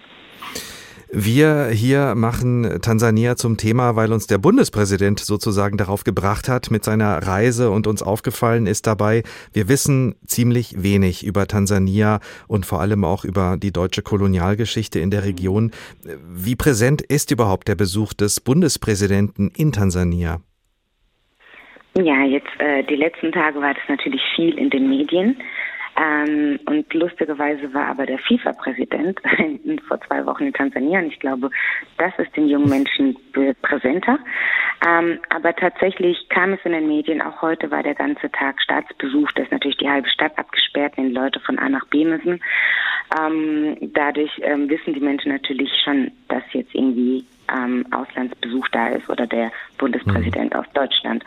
[1.15, 6.83] Wir hier machen Tansania zum Thema, weil uns der Bundespräsident sozusagen darauf gebracht hat mit
[6.83, 12.81] seiner Reise und uns aufgefallen ist dabei, wir wissen ziemlich wenig über Tansania und vor
[12.81, 15.69] allem auch über die deutsche Kolonialgeschichte in der Region.
[16.33, 20.41] Wie präsent ist überhaupt der Besuch des Bundespräsidenten in Tansania?
[21.95, 25.37] Ja, jetzt äh, die letzten Tage war das natürlich viel in den Medien.
[25.95, 29.19] Ähm, und lustigerweise war aber der FIFA-Präsident
[29.87, 31.51] vor zwei Wochen in Tansania und ich glaube,
[31.97, 33.15] das ist den jungen Menschen
[33.61, 34.17] präsenter.
[34.87, 39.31] Ähm, aber tatsächlich kam es in den Medien, auch heute war der ganze Tag Staatsbesuch,
[39.33, 42.41] da ist natürlich die halbe Stadt abgesperrt, wenn Leute von A nach B müssen.
[43.19, 49.09] Ähm, dadurch ähm, wissen die Menschen natürlich schon, dass jetzt irgendwie ähm, Auslandsbesuch da ist
[49.09, 50.59] oder der Bundespräsident mhm.
[50.59, 51.23] aus Deutschland.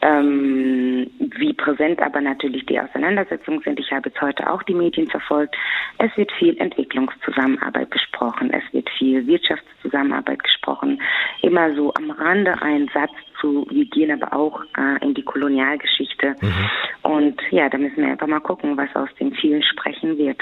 [0.00, 3.80] Ähm, wie präsent aber natürlich die Auseinandersetzungen sind.
[3.80, 5.56] Ich habe jetzt heute auch die Medien verfolgt.
[5.98, 8.52] Es wird viel Entwicklungszusammenarbeit gesprochen.
[8.52, 11.00] Es wird viel Wirtschaftszusammenarbeit gesprochen.
[11.42, 16.34] Immer so am Rande ein Satz zu, wir gehen aber auch äh, in die Kolonialgeschichte.
[16.40, 16.70] Mhm.
[17.02, 20.40] Und ja, da müssen wir einfach mal gucken, was aus den vielen sprechen wird.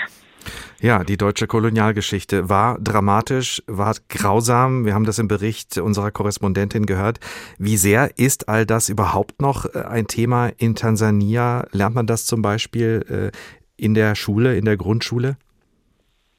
[0.80, 4.85] Ja, die deutsche Kolonialgeschichte war dramatisch, war grausam.
[4.85, 7.18] Wir haben das im Bericht unserer Korrespondentin gehört.
[7.59, 11.66] Wie sehr ist all das überhaupt noch äh, ein Thema in Tansania?
[11.72, 13.37] Lernt man das zum Beispiel äh,
[13.76, 15.37] in der Schule, in der Grundschule?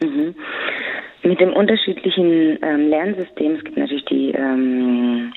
[0.01, 0.35] Mhm.
[1.23, 5.33] Mit dem unterschiedlichen ähm, Lernsystem, es gibt natürlich die ähm,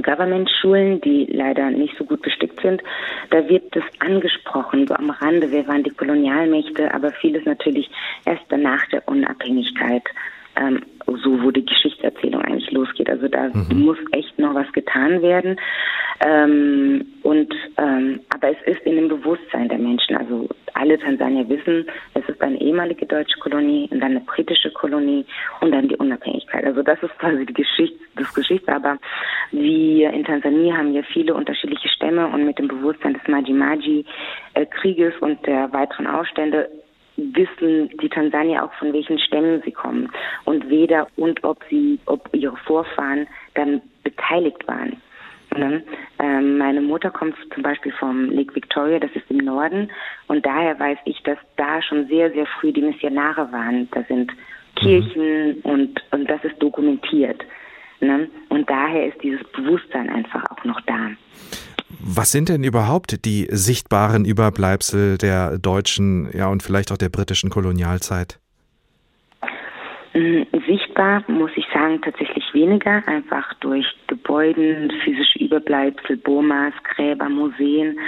[0.00, 2.82] Government-Schulen, die leider nicht so gut bestückt sind,
[3.30, 7.90] da wird das angesprochen, so am Rande, wer waren die Kolonialmächte, aber vieles natürlich
[8.24, 10.04] erst danach der Unabhängigkeit.
[10.56, 13.08] Ähm, so wo die Geschichtserzählung eigentlich losgeht.
[13.08, 13.84] Also da mhm.
[13.84, 15.56] muss echt noch was getan werden.
[16.24, 20.16] Ähm, und ähm, aber es ist in dem Bewusstsein der Menschen.
[20.16, 25.24] Also alle Tansanier wissen, es ist eine ehemalige deutsche Kolonie und dann eine britische Kolonie
[25.60, 26.64] und dann die Unabhängigkeit.
[26.64, 28.72] Also das ist quasi die Geschichte, das Geschichte.
[28.72, 28.98] Aber
[29.50, 35.24] wir in Tansania haben ja viele unterschiedliche Stämme und mit dem Bewusstsein des Maji-Maji-Krieges äh,
[35.24, 36.68] und der weiteren Aufstände
[37.16, 40.10] wissen die Tansanier auch von welchen Stämmen sie kommen
[40.44, 44.96] und weder und ob sie, ob ihre Vorfahren dann beteiligt waren.
[45.56, 45.82] Ne?
[46.18, 49.90] Ähm, meine Mutter kommt zum Beispiel vom Lake Victoria, das ist im Norden,
[50.28, 53.88] und daher weiß ich, dass da schon sehr, sehr früh die Missionare waren.
[53.90, 54.32] Da sind
[54.76, 55.60] Kirchen mhm.
[55.62, 57.44] und, und das ist dokumentiert.
[58.00, 58.28] Ne?
[58.48, 61.10] Und daher ist dieses Bewusstsein einfach auch noch da.
[62.00, 67.50] Was sind denn überhaupt die sichtbaren Überbleibsel der deutschen, ja und vielleicht auch der britischen
[67.50, 68.38] Kolonialzeit?
[70.14, 77.98] Mm, sichtbar muss ich sagen, tatsächlich weniger, einfach durch Gebäuden, physische Überbleibsel, Bomas, Gräber, Museen.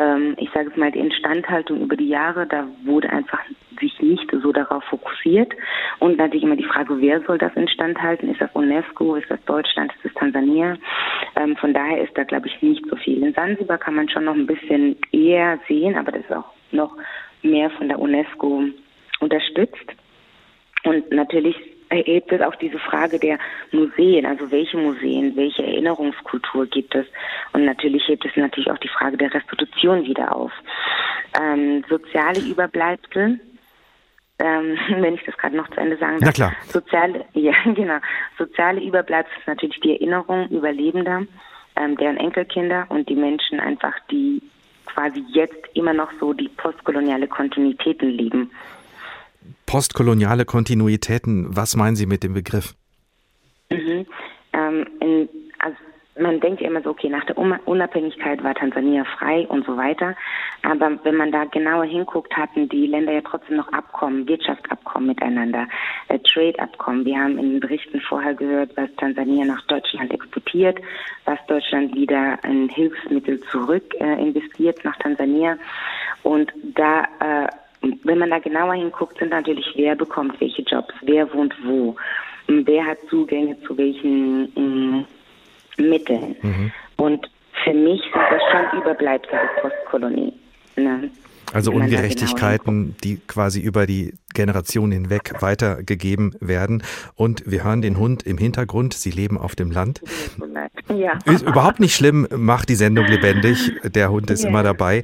[0.00, 3.40] Ähm, ich sage es mal, die Instandhaltung über die Jahre, da wurde einfach
[3.78, 5.52] sich nicht so darauf fokussiert.
[5.98, 8.30] Und natürlich immer die Frage, wer soll das instand halten?
[8.30, 9.16] Ist das UNESCO?
[9.16, 9.92] Ist das Deutschland?
[9.96, 10.78] Ist das Tansania?
[11.36, 13.22] Ähm, von daher ist da, glaube ich, nicht so viel.
[13.22, 16.96] In Sansibar kann man schon noch ein bisschen eher sehen, aber das ist auch noch
[17.42, 18.64] mehr von der UNESCO
[19.20, 19.86] unterstützt.
[20.84, 21.56] Und natürlich
[21.90, 23.38] erhebt es auch diese Frage der
[23.72, 27.06] Museen, also welche Museen, welche Erinnerungskultur gibt es?
[27.52, 30.52] Und natürlich hebt es natürlich auch die Frage der Restitution wieder auf.
[31.40, 33.40] Ähm, soziale Überbleibsel
[34.40, 36.26] ähm, wenn ich das gerade noch zu Ende sagen darf.
[36.26, 36.52] Na klar.
[36.66, 37.98] Soziale, ja, genau.
[38.38, 41.22] Soziale Überbleibsel ist natürlich die Erinnerung Überlebender,
[41.76, 44.42] ähm, deren Enkelkinder und die Menschen einfach, die
[44.86, 48.50] quasi jetzt immer noch so die postkoloniale Kontinuitäten leben.
[49.70, 52.74] Postkoloniale Kontinuitäten, was meinen Sie mit dem Begriff?
[53.70, 54.04] Mhm.
[54.52, 55.28] Ähm, in,
[55.60, 55.76] also
[56.18, 60.16] man denkt ja immer so, okay, nach der Unabhängigkeit war Tansania frei und so weiter.
[60.62, 65.68] Aber wenn man da genauer hinguckt, hatten die Länder ja trotzdem noch Abkommen, Wirtschaftsabkommen miteinander,
[66.08, 67.04] äh, Trade-Abkommen.
[67.04, 70.80] Wir haben in den Berichten vorher gehört, was Tansania nach Deutschland exportiert,
[71.26, 75.56] was Deutschland wieder in Hilfsmittel zurück äh, investiert nach Tansania.
[76.24, 77.48] Und da, äh,
[78.04, 81.96] wenn man da genauer hinguckt, sind natürlich, wer bekommt welche Jobs, wer wohnt wo,
[82.46, 85.06] wer hat Zugänge zu welchen mm,
[85.78, 86.36] Mitteln.
[86.42, 86.72] Mhm.
[86.96, 87.30] Und
[87.64, 90.32] für mich sind das schon Überbleibsel der Postkolonie.
[90.76, 91.10] Ne?
[91.52, 96.82] Also Ungerechtigkeiten, die quasi über die Generationen hinweg weitergegeben werden.
[97.14, 98.94] Und wir hören den Hund im Hintergrund.
[98.94, 100.00] Sie leben auf dem Land.
[100.88, 101.18] Ja.
[101.24, 103.72] Ist überhaupt nicht schlimm, macht die Sendung lebendig.
[103.84, 104.48] Der Hund ist ja.
[104.48, 105.02] immer dabei.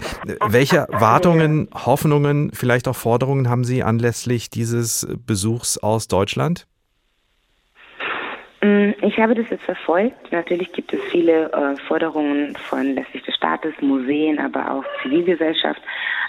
[0.48, 6.66] Welche Wartungen, Hoffnungen, vielleicht auch Forderungen haben Sie anlässlich dieses Besuchs aus Deutschland?
[8.62, 10.32] Mm, ich habe das jetzt verfolgt.
[10.32, 15.80] Natürlich gibt es viele äh, Forderungen von letztlich des Staates, Museen, aber auch Zivilgesellschaft.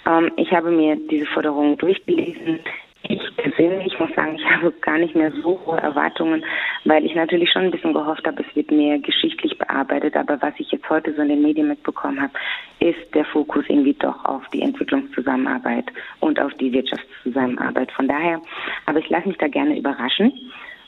[0.06, 2.60] Ähm, ich habe mir diese Forderungen durchgelesen.
[3.04, 6.44] Ich persönlich muss sagen, ich habe gar nicht mehr so hohe Erwartungen,
[6.84, 10.18] weil ich natürlich schon ein bisschen gehofft habe, es wird mehr geschichtlich bearbeitet.
[10.18, 12.34] Aber was ich jetzt heute so in den Medien mitbekommen habe,
[12.80, 15.86] ist der Fokus irgendwie doch auf die Entwicklungszusammenarbeit
[16.20, 17.90] und auf die Wirtschaftszusammenarbeit.
[17.94, 18.42] Von daher,
[18.86, 20.34] aber ich lasse mich da gerne überraschen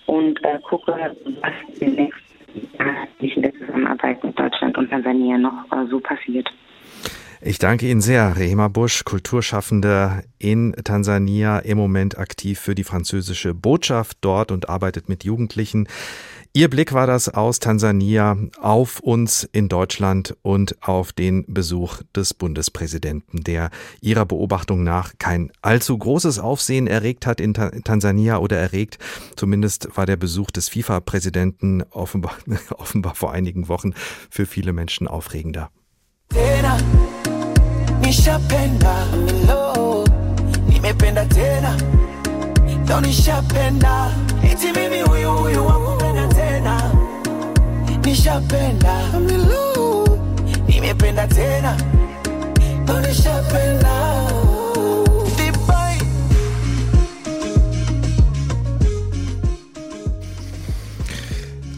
[0.10, 0.92] und äh, gucke,
[1.42, 2.20] was in den nächsten
[3.20, 6.50] zwischen der Zusammenarbeit mit Deutschland und Tansania noch äh, so passiert.
[7.42, 13.54] Ich danke Ihnen sehr, Rehema Busch, Kulturschaffende in Tansania, im Moment aktiv für die französische
[13.54, 15.88] Botschaft dort und arbeitet mit Jugendlichen.
[16.52, 22.34] Ihr Blick war das aus Tansania auf uns in Deutschland und auf den Besuch des
[22.34, 23.70] Bundespräsidenten, der
[24.02, 28.98] ihrer Beobachtung nach kein allzu großes Aufsehen erregt hat in Tansania oder erregt.
[29.36, 32.34] Zumindest war der Besuch des FIFA-Präsidenten offenbar,
[32.78, 33.94] offenbar vor einigen Wochen
[34.32, 35.70] für viele Menschen aufregender.
[36.30, 36.80] Tena,
[38.02, 39.06] nishapenda,
[40.68, 41.78] nimependa tena,
[43.02, 46.09] nishapenda, eti mimi huyu huyu wangu
[48.06, 48.94] nishapenda
[50.68, 51.78] nimependa tena
[53.08, 54.20] nishapenda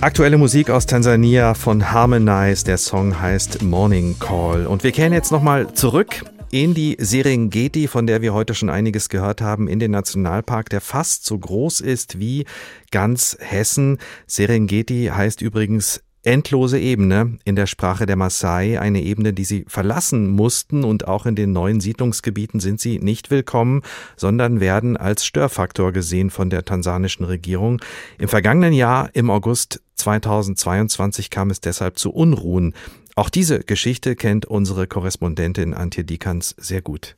[0.01, 2.65] Aktuelle Musik aus Tansania von Harmonize.
[2.65, 4.65] Der Song heißt Morning Call.
[4.65, 9.09] Und wir kehren jetzt nochmal zurück in die Serengeti, von der wir heute schon einiges
[9.09, 12.45] gehört haben, in den Nationalpark, der fast so groß ist wie
[12.91, 13.97] ganz Hessen.
[14.27, 20.29] Serengeti heißt übrigens endlose Ebene in der Sprache der Maasai, eine Ebene, die sie verlassen
[20.29, 23.81] mussten und auch in den neuen Siedlungsgebieten sind sie nicht willkommen,
[24.17, 27.81] sondern werden als Störfaktor gesehen von der tansanischen Regierung.
[28.19, 32.73] Im vergangenen Jahr, im August 2022, kam es deshalb zu Unruhen.
[33.15, 37.17] Auch diese Geschichte kennt unsere Korrespondentin Antje Dikans sehr gut.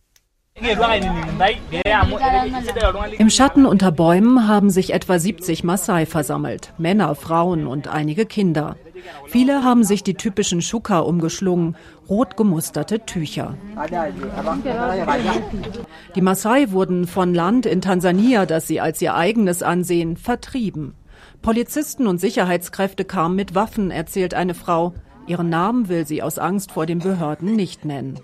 [3.17, 6.73] Im Schatten unter Bäumen haben sich etwa 70 Maasai versammelt.
[6.77, 8.75] Männer, Frauen und einige Kinder.
[9.27, 11.75] Viele haben sich die typischen Shuka umgeschlungen,
[12.07, 13.57] rot gemusterte Tücher.
[16.15, 20.93] Die Maasai wurden von Land in Tansania, das sie als ihr eigenes ansehen, vertrieben.
[21.41, 24.93] Polizisten und Sicherheitskräfte kamen mit Waffen, erzählt eine Frau.
[25.25, 28.19] Ihren Namen will sie aus Angst vor den Behörden nicht nennen.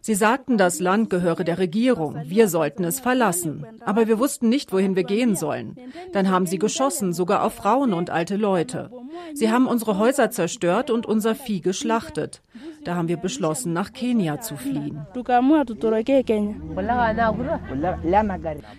[0.00, 3.66] Sie sagten, das Land gehöre der Regierung, wir sollten es verlassen.
[3.80, 5.76] Aber wir wussten nicht, wohin wir gehen sollen.
[6.12, 8.90] Dann haben sie geschossen, sogar auf Frauen und alte Leute.
[9.34, 12.42] Sie haben unsere Häuser zerstört und unser Vieh geschlachtet.
[12.84, 15.06] Da haben wir beschlossen, nach Kenia zu fliehen.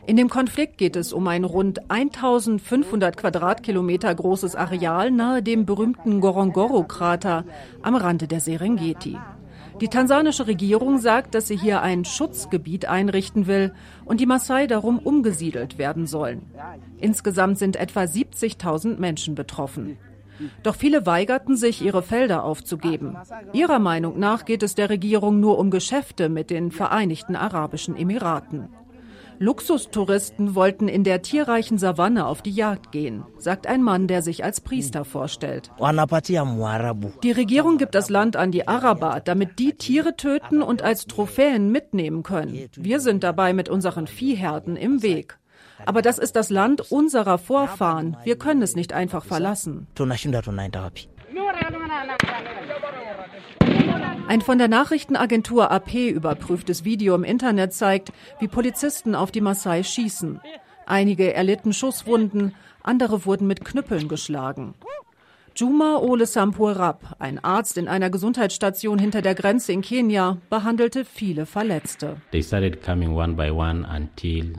[0.05, 6.21] In dem Konflikt geht es um ein rund 1500 Quadratkilometer großes Areal nahe dem berühmten
[6.21, 7.43] Gorongoro-Krater
[7.81, 9.17] am Rande der Serengeti.
[9.81, 13.73] Die tansanische Regierung sagt, dass sie hier ein Schutzgebiet einrichten will
[14.05, 16.43] und die Maasai darum umgesiedelt werden sollen.
[16.97, 19.97] Insgesamt sind etwa 70.000 Menschen betroffen.
[20.63, 23.17] Doch viele weigerten sich, ihre Felder aufzugeben.
[23.53, 28.69] Ihrer Meinung nach geht es der Regierung nur um Geschäfte mit den Vereinigten Arabischen Emiraten.
[29.39, 34.43] Luxustouristen wollten in der tierreichen Savanne auf die Jagd gehen, sagt ein Mann, der sich
[34.43, 35.71] als Priester vorstellt.
[37.23, 41.71] Die Regierung gibt das Land an die Araber, damit die Tiere töten und als Trophäen
[41.71, 42.69] mitnehmen können.
[42.75, 45.37] Wir sind dabei mit unseren Viehherden im Weg.
[45.85, 48.17] Aber das ist das Land unserer Vorfahren.
[48.23, 49.87] Wir können es nicht einfach verlassen.
[54.27, 59.83] Ein von der Nachrichtenagentur AP überprüftes Video im Internet zeigt, wie Polizisten auf die Maasai
[59.83, 60.41] schießen.
[60.87, 64.73] Einige erlitten Schusswunden, andere wurden mit Knüppeln geschlagen.
[65.57, 71.45] Juma Ole Sampur ein Arzt in einer Gesundheitsstation hinter der Grenze in Kenia, behandelte viele
[71.45, 72.17] Verletzte.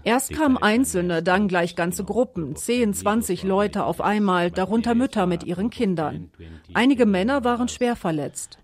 [0.05, 5.45] Erst kamen Einzelne, dann gleich ganze Gruppen, 10, 20 Leute auf einmal, darunter Mütter mit
[5.45, 6.31] ihren Kindern.
[6.73, 8.59] Einige Männer waren schwer verletzt.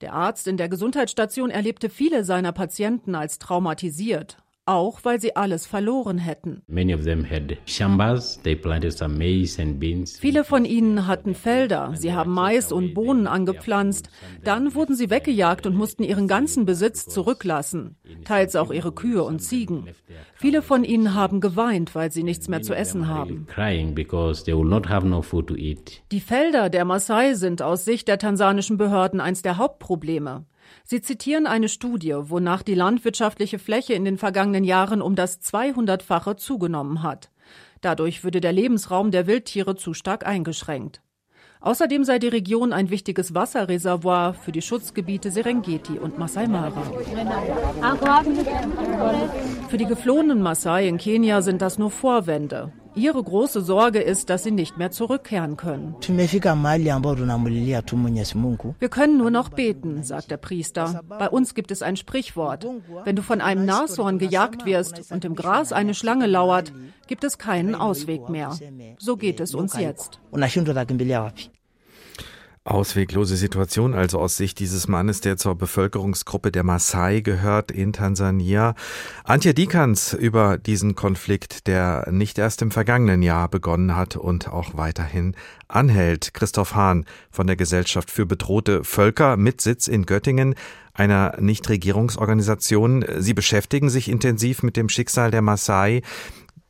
[0.00, 4.36] Der Arzt in der Gesundheitsstation erlebte viele seiner Patienten als traumatisiert
[4.68, 6.62] auch weil sie alles verloren hätten.
[10.20, 14.10] Viele von ihnen hatten Felder, sie haben Mais und Bohnen angepflanzt,
[14.44, 19.40] dann wurden sie weggejagt und mussten ihren ganzen Besitz zurücklassen, teils auch ihre Kühe und
[19.40, 19.88] Ziegen.
[20.34, 23.46] Viele von ihnen haben geweint, weil sie nichts mehr zu essen haben.
[26.12, 30.44] Die Felder der Maasai sind aus Sicht der tansanischen Behörden eins der Hauptprobleme.
[30.84, 36.36] Sie zitieren eine Studie, wonach die landwirtschaftliche Fläche in den vergangenen Jahren um das 200-fache
[36.36, 37.30] zugenommen hat.
[37.80, 41.02] Dadurch würde der Lebensraum der Wildtiere zu stark eingeschränkt.
[41.60, 46.82] Außerdem sei die Region ein wichtiges Wasserreservoir für die Schutzgebiete Serengeti und Masai Mara.
[49.68, 52.72] Für die geflohenen Masai in Kenia sind das nur Vorwände.
[52.94, 55.94] Ihre große Sorge ist, dass sie nicht mehr zurückkehren können.
[58.78, 61.00] Wir können nur noch beten, sagt der Priester.
[61.08, 62.66] Bei uns gibt es ein Sprichwort.
[63.04, 66.72] Wenn du von einem Nashorn gejagt wirst und im Gras eine Schlange lauert,
[67.06, 68.56] gibt es keinen Ausweg mehr.
[68.98, 70.20] So geht es uns jetzt.
[72.70, 78.74] Ausweglose Situation also aus Sicht dieses Mannes, der zur Bevölkerungsgruppe der Maasai gehört in Tansania.
[79.24, 84.76] Antje Dikans über diesen Konflikt, der nicht erst im vergangenen Jahr begonnen hat und auch
[84.76, 85.34] weiterhin
[85.66, 86.34] anhält.
[86.34, 90.54] Christoph Hahn von der Gesellschaft für bedrohte Völker mit Sitz in Göttingen,
[90.92, 93.04] einer Nichtregierungsorganisation.
[93.18, 96.02] Sie beschäftigen sich intensiv mit dem Schicksal der Maasai.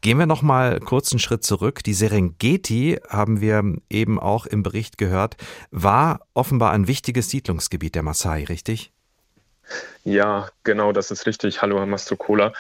[0.01, 1.83] Gehen wir noch mal kurz einen Schritt zurück.
[1.83, 5.37] Die Serengeti, haben wir eben auch im Bericht gehört,
[5.71, 8.93] war offenbar ein wichtiges Siedlungsgebiet der Maasai, richtig?
[10.05, 11.61] Ja, genau, das ist richtig.
[11.61, 12.53] Hallo, Herr Mastrocola.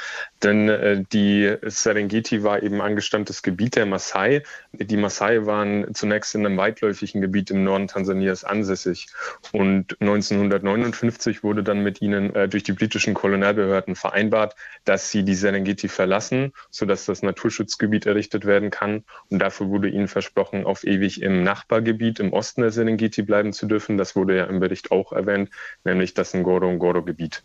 [0.42, 4.42] Denn äh, die Serengeti war eben angestammtes Gebiet der Maasai.
[4.72, 9.08] Die Maasai waren zunächst in einem weitläufigen Gebiet im Norden Tansanias ansässig.
[9.52, 15.34] Und 1959 wurde dann mit ihnen äh, durch die britischen Kolonialbehörden vereinbart, dass sie die
[15.34, 19.04] Serengeti verlassen, sodass das Naturschutzgebiet errichtet werden kann.
[19.30, 23.66] Und dafür wurde ihnen versprochen, auf ewig im Nachbargebiet im Osten der Serengeti bleiben zu
[23.66, 23.98] dürfen.
[23.98, 25.50] Das wurde ja im Bericht auch erwähnt,
[25.82, 27.42] nämlich das Ngorongoro-Gebiet.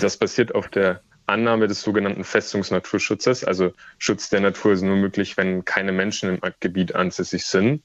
[0.00, 3.44] Das basiert auf der Annahme des sogenannten Festungsnaturschutzes.
[3.44, 7.82] Also Schutz der Natur ist nur möglich, wenn keine Menschen im Gebiet ansässig sind.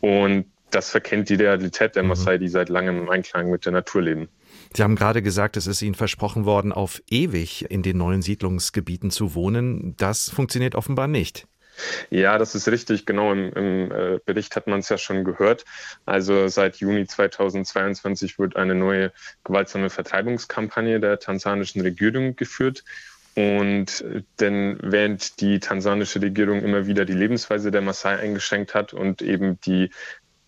[0.00, 2.10] Und das verkennt die Realität der mhm.
[2.10, 4.28] Maasai, die seit langem im Einklang mit der Natur leben.
[4.74, 9.10] Sie haben gerade gesagt, es ist Ihnen versprochen worden, auf ewig in den neuen Siedlungsgebieten
[9.10, 9.94] zu wohnen.
[9.96, 11.46] Das funktioniert offenbar nicht.
[12.10, 13.06] Ja, das ist richtig.
[13.06, 15.64] Genau, im, im äh, Bericht hat man es ja schon gehört.
[16.06, 19.12] Also seit Juni 2022 wird eine neue
[19.44, 22.84] gewaltsame Vertreibungskampagne der tansanischen Regierung geführt.
[23.36, 28.92] Und äh, denn während die tansanische Regierung immer wieder die Lebensweise der Maasai eingeschränkt hat
[28.92, 29.90] und eben die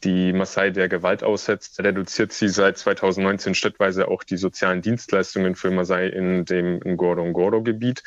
[0.04, 5.70] die Maasai der Gewalt aussetzt, reduziert sie seit 2019 schrittweise auch die sozialen Dienstleistungen für
[5.70, 8.02] Maasai in dem Ngorongoro-Gebiet.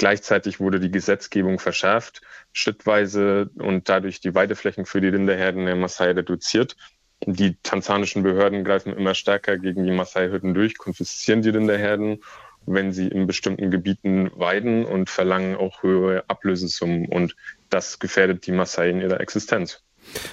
[0.00, 2.22] Gleichzeitig wurde die Gesetzgebung verschärft,
[2.54, 6.74] schrittweise und dadurch die Weideflächen für die Rinderherden der Maasai reduziert.
[7.26, 12.22] Die tanzanischen Behörden greifen immer stärker gegen die Maasai-Hürden durch, konfiszieren die Rinderherden,
[12.64, 17.06] wenn sie in bestimmten Gebieten weiden und verlangen auch höhere Ablösesummen.
[17.06, 17.36] Und
[17.68, 19.84] das gefährdet die Maasai in ihrer Existenz.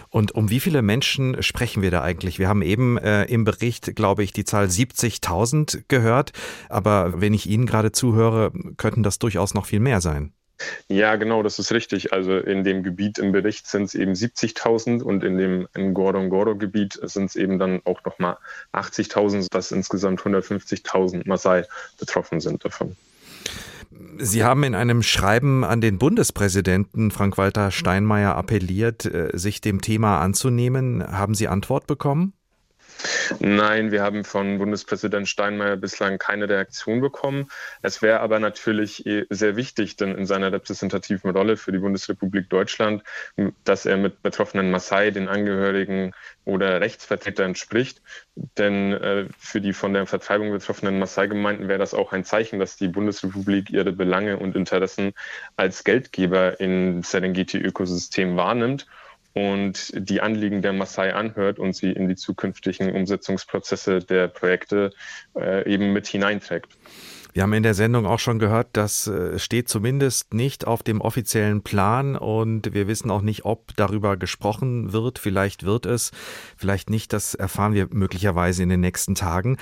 [0.09, 2.39] Und um wie viele Menschen sprechen wir da eigentlich?
[2.39, 6.32] Wir haben eben äh, im Bericht, glaube ich, die Zahl 70.000 gehört.
[6.69, 10.34] Aber wenn ich Ihnen gerade zuhöre, könnten das durchaus noch viel mehr sein.
[10.88, 12.13] Ja, genau, das ist richtig.
[12.13, 17.25] Also in dem Gebiet im Bericht sind es eben 70.000 und in dem Ngorongoro-Gebiet sind
[17.25, 18.38] es eben dann auch nochmal
[18.73, 21.65] 80.000, dass insgesamt 150.000 Maasai
[21.99, 22.95] betroffen sind davon.
[24.17, 30.19] Sie haben in einem Schreiben an den Bundespräsidenten Frank-Walter Steinmeier appelliert, äh, sich dem Thema
[30.19, 31.03] anzunehmen.
[31.03, 32.33] Haben Sie Antwort bekommen?
[33.39, 37.49] Nein, wir haben von Bundespräsident Steinmeier bislang keine Reaktion bekommen.
[37.81, 42.49] Es wäre aber natürlich eh sehr wichtig, denn in seiner repräsentativen Rolle für die Bundesrepublik
[42.49, 43.03] Deutschland,
[43.63, 46.13] dass er mit betroffenen Maasai, den Angehörigen
[46.45, 48.01] oder Rechtsvertretern spricht.
[48.57, 52.77] Denn äh, für die von der Vertreibung betroffenen Maasai-Gemeinden wäre das auch ein Zeichen, dass
[52.77, 55.13] die Bundesrepublik ihre Belange und Interessen
[55.55, 58.87] als Geldgeber im Serengeti-Ökosystem wahrnimmt
[59.38, 64.91] und die Anliegen der Maasai anhört und sie in die zukünftigen Umsetzungsprozesse der Projekte
[65.35, 66.75] äh, eben mit hineinträgt.
[67.33, 71.01] Wir haben in der Sendung auch schon gehört, das äh, steht zumindest nicht auf dem
[71.01, 75.19] offiziellen Plan und wir wissen auch nicht, ob darüber gesprochen wird.
[75.19, 76.11] Vielleicht wird es,
[76.55, 77.13] vielleicht nicht.
[77.13, 79.57] Das erfahren wir möglicherweise in den nächsten Tagen.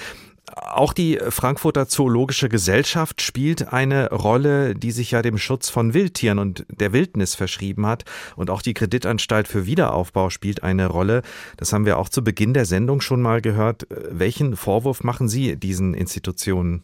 [0.53, 6.37] Auch die Frankfurter Zoologische Gesellschaft spielt eine Rolle, die sich ja dem Schutz von Wildtieren
[6.37, 8.03] und der Wildnis verschrieben hat.
[8.35, 11.23] Und auch die Kreditanstalt für Wiederaufbau spielt eine Rolle.
[11.57, 13.87] Das haben wir auch zu Beginn der Sendung schon mal gehört.
[13.89, 16.83] Welchen Vorwurf machen Sie diesen Institutionen?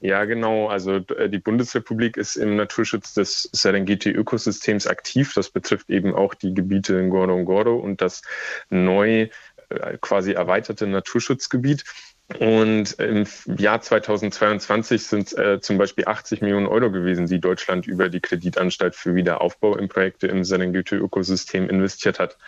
[0.00, 0.68] Ja, genau.
[0.68, 5.32] Also äh, die Bundesrepublik ist im Naturschutz des Serengeti-Ökosystems aktiv.
[5.34, 8.22] Das betrifft eben auch die Gebiete in Ngorongoro und das
[8.68, 9.28] neu
[9.68, 11.84] äh, quasi erweiterte Naturschutzgebiet.
[12.38, 13.26] Und im
[13.58, 18.94] Jahr 2022 sind äh, zum Beispiel 80 Millionen Euro gewesen, die Deutschland über die Kreditanstalt
[18.94, 22.38] für Wiederaufbau in Projekte im Serengeti-Ökosystem investiert hat.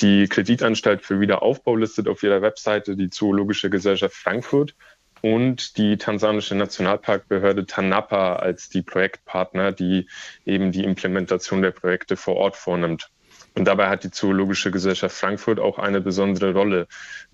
[0.00, 4.74] Die Kreditanstalt für Wiederaufbau listet auf ihrer Webseite die Zoologische Gesellschaft Frankfurt
[5.22, 10.08] und die tansanische Nationalparkbehörde TANAPA als die Projektpartner, die
[10.46, 13.10] eben die Implementation der Projekte vor Ort vornimmt.
[13.54, 16.86] Und dabei hat die Zoologische Gesellschaft Frankfurt auch eine besondere Rolle.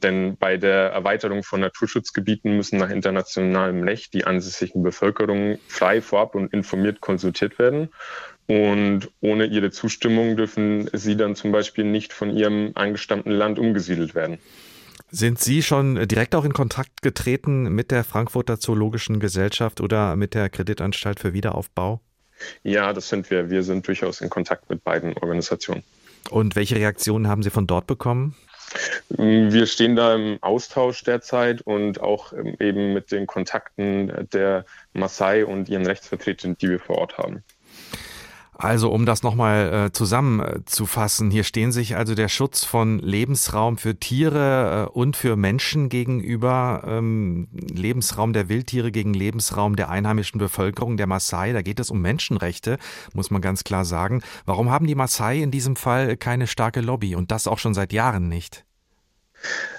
[0.02, 6.34] Denn bei der Erweiterung von Naturschutzgebieten müssen nach internationalem Recht die ansässigen Bevölkerungen frei vorab
[6.34, 7.90] und informiert konsultiert werden.
[8.46, 14.14] Und ohne ihre Zustimmung dürfen sie dann zum Beispiel nicht von ihrem angestammten Land umgesiedelt
[14.14, 14.38] werden.
[15.10, 20.34] Sind Sie schon direkt auch in Kontakt getreten mit der Frankfurter Zoologischen Gesellschaft oder mit
[20.34, 22.00] der Kreditanstalt für Wiederaufbau?
[22.62, 23.50] Ja, das sind wir.
[23.50, 25.84] Wir sind durchaus in Kontakt mit beiden Organisationen.
[26.30, 28.34] Und welche Reaktionen haben Sie von dort bekommen?
[29.08, 35.68] Wir stehen da im Austausch derzeit und auch eben mit den Kontakten der Maasai und
[35.68, 37.44] ihren Rechtsvertretern, die wir vor Ort haben.
[38.58, 43.96] Also um das nochmal äh, zusammenzufassen, hier stehen sich also der Schutz von Lebensraum für
[43.96, 50.96] Tiere äh, und für Menschen gegenüber, ähm, Lebensraum der Wildtiere gegen Lebensraum der einheimischen Bevölkerung,
[50.96, 51.52] der Maasai.
[51.52, 52.78] Da geht es um Menschenrechte,
[53.12, 54.22] muss man ganz klar sagen.
[54.46, 57.92] Warum haben die Maasai in diesem Fall keine starke Lobby und das auch schon seit
[57.92, 58.64] Jahren nicht?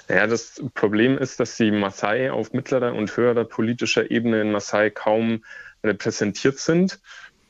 [0.08, 4.90] Ja, das Problem ist, dass die Maasai auf mittlerer und höherer politischer Ebene in Maasai
[4.90, 5.42] kaum
[5.84, 7.00] repräsentiert sind.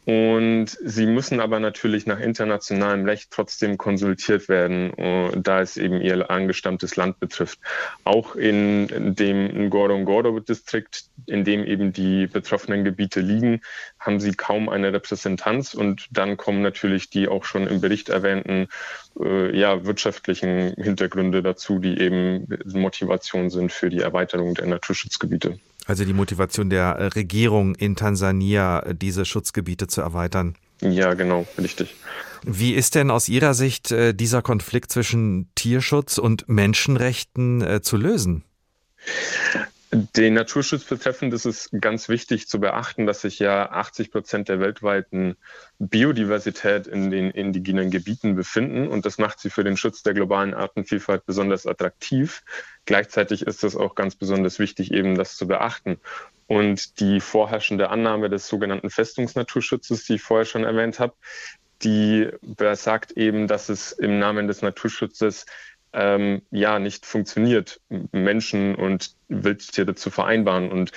[0.08, 6.00] Und sie müssen aber natürlich nach internationalem Recht trotzdem konsultiert werden, äh, da es eben
[6.00, 7.58] ihr angestammtes Land betrifft.
[8.04, 13.60] Auch in dem Ngorongoro-Distrikt, in dem eben die betroffenen Gebiete liegen,
[14.00, 15.74] haben sie kaum eine Repräsentanz.
[15.74, 18.68] Und dann kommen natürlich die auch schon im Bericht erwähnten
[19.20, 25.58] äh, ja, wirtschaftlichen Hintergründe dazu, die eben Motivation sind für die Erweiterung der Naturschutzgebiete.
[25.88, 30.54] Also die Motivation der äh, Regierung in Tansania, äh, diese Schutzgebiete zu erweitern.
[30.82, 31.96] Ja, genau, richtig.
[32.44, 38.44] Wie ist denn aus Ihrer Sicht äh, dieser Konflikt zwischen Tierschutz und Menschenrechten zu lösen?
[39.90, 44.60] Den Naturschutz betreffend ist es ganz wichtig zu beachten, dass sich ja 80 Prozent der
[44.60, 45.36] weltweiten
[45.78, 50.52] Biodiversität in den indigenen Gebieten befinden und das macht sie für den Schutz der globalen
[50.52, 52.42] Artenvielfalt besonders attraktiv.
[52.84, 55.98] Gleichzeitig ist es auch ganz besonders wichtig, eben das zu beachten.
[56.46, 61.14] Und die vorherrschende Annahme des sogenannten Festungsnaturschutzes, die ich vorher schon erwähnt habe,
[61.82, 65.46] die besagt eben, dass es im Namen des Naturschutzes
[65.92, 67.80] ähm, ja nicht funktioniert,
[68.12, 70.70] Menschen und Wildtiere zu vereinbaren.
[70.70, 70.92] Und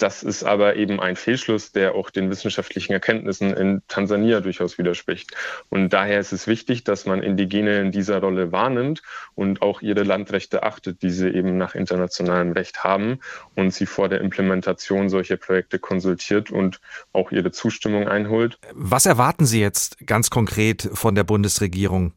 [0.00, 5.32] das ist aber eben ein Fehlschluss, der auch den wissenschaftlichen Erkenntnissen in Tansania durchaus widerspricht.
[5.68, 9.02] Und daher ist es wichtig, dass man Indigene in dieser Rolle wahrnimmt
[9.34, 13.18] und auch ihre Landrechte achtet, die sie eben nach internationalem Recht haben
[13.54, 16.80] und sie vor der Implementation solcher Projekte konsultiert und
[17.12, 18.58] auch ihre Zustimmung einholt.
[18.72, 22.14] Was erwarten Sie jetzt ganz konkret von der Bundesregierung?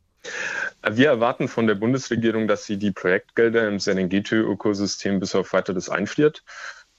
[0.85, 6.43] Wir erwarten von der Bundesregierung, dass sie die Projektgelder im Serengeti-Ökosystem bis auf weiteres einfriert.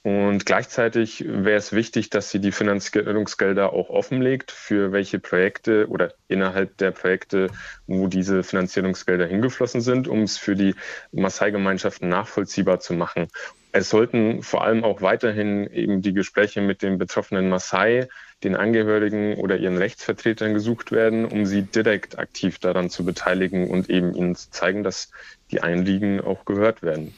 [0.04, 6.12] Und gleichzeitig wäre es wichtig, dass sie die Finanzierungsgelder auch offenlegt, für welche Projekte oder
[6.28, 7.48] innerhalb der Projekte,
[7.86, 10.74] wo diese Finanzierungsgelder hingeflossen sind, um es für die
[11.12, 13.28] Maasai-Gemeinschaften nachvollziehbar zu machen.
[13.72, 18.06] Es sollten vor allem auch weiterhin eben die Gespräche mit den betroffenen Maasai,
[18.42, 23.88] den Angehörigen oder ihren Rechtsvertretern gesucht werden, um sie direkt aktiv daran zu beteiligen und
[23.88, 25.10] eben ihnen zu zeigen, dass
[25.50, 27.14] die Einliegen auch gehört werden.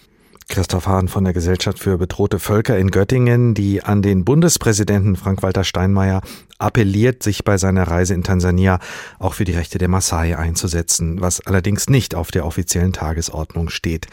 [0.48, 5.64] Christoph Hahn von der Gesellschaft für bedrohte Völker in Göttingen, die an den Bundespräsidenten Frank-Walter
[5.64, 6.20] Steinmeier
[6.58, 8.78] appelliert, sich bei seiner Reise in Tansania
[9.18, 14.06] auch für die Rechte der Maasai einzusetzen, was allerdings nicht auf der offiziellen Tagesordnung steht.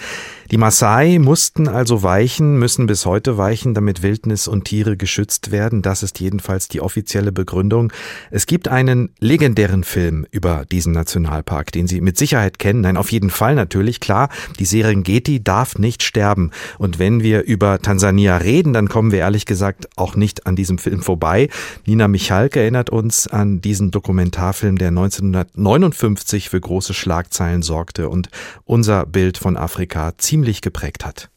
[0.52, 5.82] Die Maasai mussten also weichen, müssen bis heute weichen, damit Wildnis und Tiere geschützt werden.
[5.84, 7.94] Das ist jedenfalls die offizielle Begründung.
[8.32, 12.82] Es gibt einen legendären Film über diesen Nationalpark, den Sie mit Sicherheit kennen.
[12.82, 14.30] Nein, auf jeden Fall natürlich, klar.
[14.60, 16.51] Die Serengeti darf nicht sterben sterben.
[16.78, 20.78] Und wenn wir über Tansania reden, dann kommen wir ehrlich gesagt auch nicht an diesem
[20.78, 21.49] Film vorbei.
[21.86, 28.30] Nina Michalke erinnert uns an diesen Dokumentarfilm, der 1959 für große Schlagzeilen sorgte und
[28.63, 31.30] unser Bild von Afrika ziemlich geprägt hat.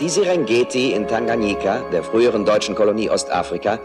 [0.00, 3.78] Die Serengeti in Tanganyika, der früheren deutschen Kolonie Ostafrika,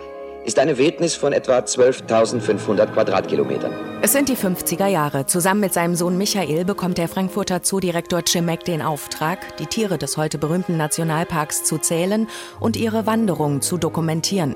[0.47, 3.73] ist eine Wildnis von etwa 12.500 Quadratkilometern.
[4.01, 5.25] Es sind die 50er Jahre.
[5.25, 10.15] Zusammen mit seinem Sohn Michael bekommt der Frankfurter Zoodirektor Cimek den Auftrag, die Tiere des
[10.15, 12.29] heute berühmten Nationalparks zu zählen
[12.61, 14.55] und ihre Wanderung zu dokumentieren.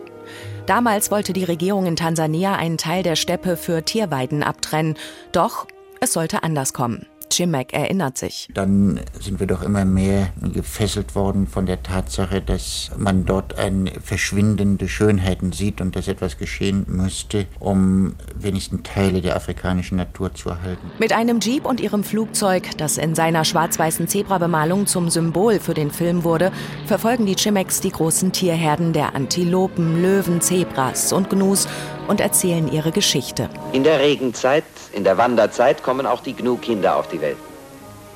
[0.65, 4.95] Damals wollte die Regierung in Tansania einen Teil der Steppe für Tierweiden abtrennen.
[5.33, 5.67] Doch
[5.99, 7.05] es sollte anders kommen.
[7.31, 8.47] Cimek erinnert sich.
[8.53, 13.91] Dann sind wir doch immer mehr gefesselt worden von der Tatsache, dass man dort eine
[14.03, 20.49] verschwindende Schönheiten sieht und dass etwas geschehen müsste, um wenigstens Teile der afrikanischen Natur zu
[20.49, 20.91] erhalten.
[20.99, 25.91] Mit einem Jeep und ihrem Flugzeug, das in seiner schwarz-weißen Zebrabemalung zum Symbol für den
[25.91, 26.51] Film wurde,
[26.85, 31.67] verfolgen die Chimeks die großen Tierherden der Antilopen, Löwen, Zebras und Gnus
[32.07, 33.49] und erzählen ihre Geschichte.
[33.71, 37.37] In der Regenzeit, in der Wanderzeit kommen auch die Gnu-Kinder auf die Welt.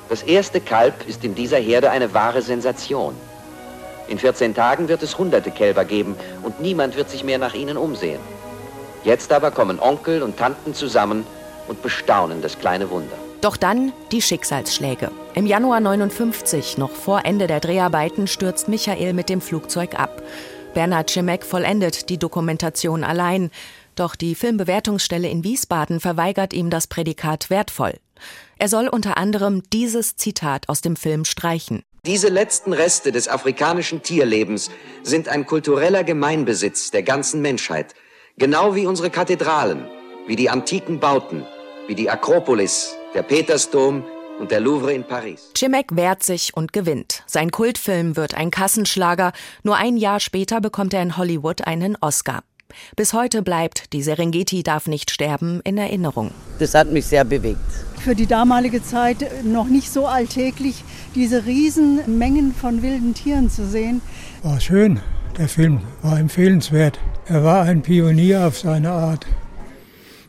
[0.08, 3.14] Das erste Kalb ist in dieser Herde eine wahre Sensation.
[4.08, 7.76] In 14 Tagen wird es hunderte Kälber geben und niemand wird sich mehr nach ihnen
[7.76, 8.20] umsehen.
[9.02, 11.26] Jetzt aber kommen Onkel und Tanten zusammen
[11.68, 13.16] und bestaunen das kleine Wunder.
[13.40, 15.10] Doch dann die Schicksalsschläge.
[15.34, 20.22] Im Januar 59, noch vor Ende der Dreharbeiten, stürzt Michael mit dem Flugzeug ab.
[20.76, 23.50] Bernhard Schimek vollendet die Dokumentation allein.
[23.94, 27.94] Doch die Filmbewertungsstelle in Wiesbaden verweigert ihm das Prädikat wertvoll.
[28.58, 31.82] Er soll unter anderem dieses Zitat aus dem Film streichen.
[32.04, 34.70] Diese letzten Reste des afrikanischen Tierlebens
[35.02, 37.94] sind ein kultureller Gemeinbesitz der ganzen Menschheit.
[38.36, 39.88] Genau wie unsere Kathedralen,
[40.26, 41.46] wie die antiken Bauten,
[41.86, 44.04] wie die Akropolis, der Petersdom
[44.38, 45.50] und der Louvre in Paris.
[45.56, 47.22] Chimek wehrt sich und gewinnt.
[47.26, 49.32] Sein Kultfilm wird ein Kassenschlager.
[49.62, 52.42] Nur ein Jahr später bekommt er in Hollywood einen Oscar.
[52.94, 56.32] Bis heute bleibt Die Serengeti darf nicht sterben in Erinnerung.
[56.58, 57.60] Das hat mich sehr bewegt.
[58.00, 60.84] Für die damalige Zeit noch nicht so alltäglich,
[61.14, 64.00] diese Riesenmengen von wilden Tieren zu sehen.
[64.42, 65.00] War schön.
[65.38, 66.98] Der Film war empfehlenswert.
[67.26, 69.26] Er war ein Pionier auf seine Art.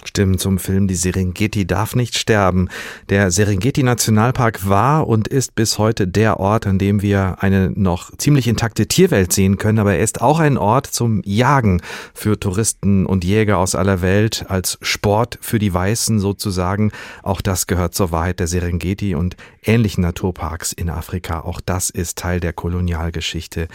[0.08, 2.70] Stimmen zum Film Die Serengeti darf nicht sterben.
[3.10, 8.16] Der Serengeti Nationalpark war und ist bis heute der Ort, an dem wir eine noch
[8.18, 11.82] ziemlich intakte Tierwelt sehen können, aber er ist auch ein Ort zum Jagen
[12.14, 16.92] für Touristen und Jäger aus aller Welt, als Sport für die Weißen sozusagen.
[17.22, 21.42] Auch das gehört zur Wahrheit der Serengeti und ähnlichen Naturparks in Afrika.
[21.42, 23.68] Auch das ist Teil der Kolonialgeschichte.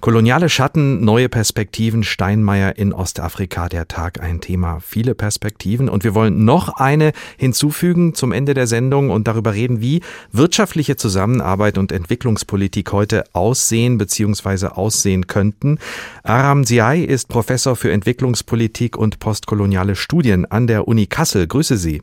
[0.00, 5.88] Koloniale Schatten, neue Perspektiven, Steinmeier in Ostafrika, der Tag ein Thema, viele Perspektiven.
[5.88, 10.96] Und wir wollen noch eine hinzufügen zum Ende der Sendung und darüber reden, wie wirtschaftliche
[10.96, 14.66] Zusammenarbeit und Entwicklungspolitik heute aussehen bzw.
[14.66, 15.78] aussehen könnten.
[16.22, 21.46] Aram Ziai ist Professor für Entwicklungspolitik und postkoloniale Studien an der Uni Kassel.
[21.46, 22.02] Grüße Sie.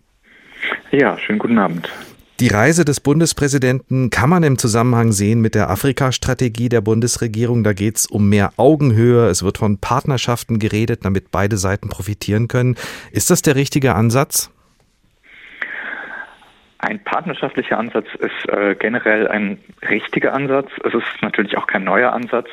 [0.92, 1.90] Ja, schönen guten Abend.
[2.44, 7.64] Die Reise des Bundespräsidenten kann man im Zusammenhang sehen mit der Afrika-Strategie der Bundesregierung.
[7.64, 9.28] Da geht es um mehr Augenhöhe.
[9.28, 12.76] Es wird von Partnerschaften geredet, damit beide Seiten profitieren können.
[13.14, 14.52] Ist das der richtige Ansatz?
[16.80, 19.58] Ein partnerschaftlicher Ansatz ist äh, generell ein
[19.90, 20.68] richtiger Ansatz.
[20.84, 22.50] Es ist natürlich auch kein neuer Ansatz.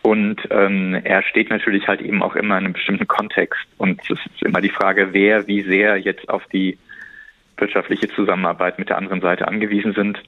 [0.00, 3.60] Und ähm, er steht natürlich halt eben auch immer in einem bestimmten Kontext.
[3.76, 6.78] Und es ist immer die Frage, wer wie sehr jetzt auf die
[7.60, 10.20] wirtschaftliche Zusammenarbeit mit der anderen Seite angewiesen sind.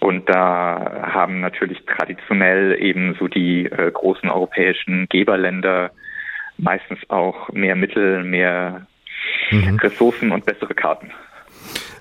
[0.00, 5.90] Und da haben natürlich traditionell eben so die äh, großen europäischen Geberländer
[6.56, 8.86] meistens auch mehr Mittel, mehr
[9.50, 9.76] mhm.
[9.76, 11.10] Ressourcen und bessere Karten.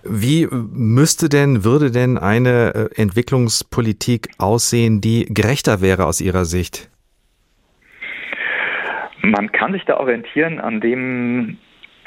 [0.04, 6.90] Wie müsste denn, würde denn eine äh, Entwicklungspolitik aussehen, die gerechter wäre aus Ihrer Sicht?
[9.22, 11.58] Man kann sich da orientieren an dem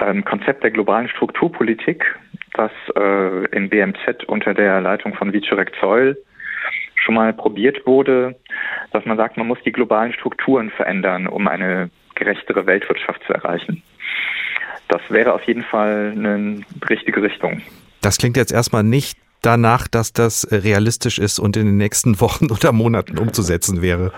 [0.03, 2.05] ähm, Konzept der globalen Strukturpolitik,
[2.55, 6.17] das äh, im BMZ unter der Leitung von Wiczorek Zoll
[6.95, 8.37] schon mal probiert wurde,
[8.93, 13.83] dass man sagt, man muss die globalen Strukturen verändern, um eine gerechtere Weltwirtschaft zu erreichen.
[14.89, 17.63] Das wäre auf jeden Fall eine richtige Richtung.
[18.03, 22.51] Das klingt jetzt erstmal nicht danach, dass das realistisch ist und in den nächsten Wochen
[22.51, 24.13] oder Monaten umzusetzen wäre.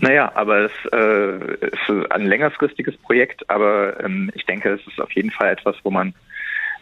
[0.00, 5.12] Naja, aber es äh, ist ein längerfristiges Projekt, aber ähm, ich denke, es ist auf
[5.12, 6.14] jeden Fall etwas, wo man,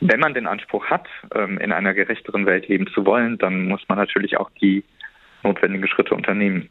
[0.01, 3.83] wenn man den Anspruch hat, ähm, in einer gerechteren Welt leben zu wollen, dann muss
[3.89, 4.85] man natürlich auch die
[5.45, 6.69] notwendigen Schritte unternehmen.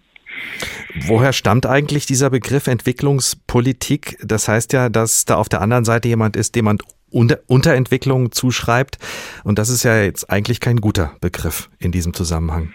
[1.08, 4.18] Woher stammt eigentlich dieser Begriff Entwicklungspolitik?
[4.22, 6.80] Das heißt ja, dass da auf der anderen Seite jemand ist, dem man
[7.10, 8.98] Unter Unterentwicklung zuschreibt.
[9.44, 12.74] Und das ist ja jetzt eigentlich kein guter Begriff in diesem Zusammenhang.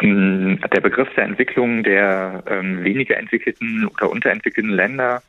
[0.00, 5.22] Ähm, der Begriff der Entwicklung der ähm, weniger entwickelten oder unterentwickelten Länder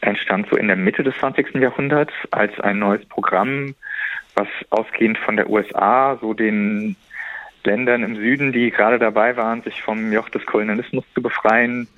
[0.00, 1.54] entstand so in der Mitte des 20.
[1.54, 3.74] Jahrhunderts als ein neues Programm,
[4.34, 6.96] was ausgehend von der USA so den
[7.64, 11.88] Ländern im Süden, die gerade dabei waren, sich vom Joch des Kolonialismus zu befreien,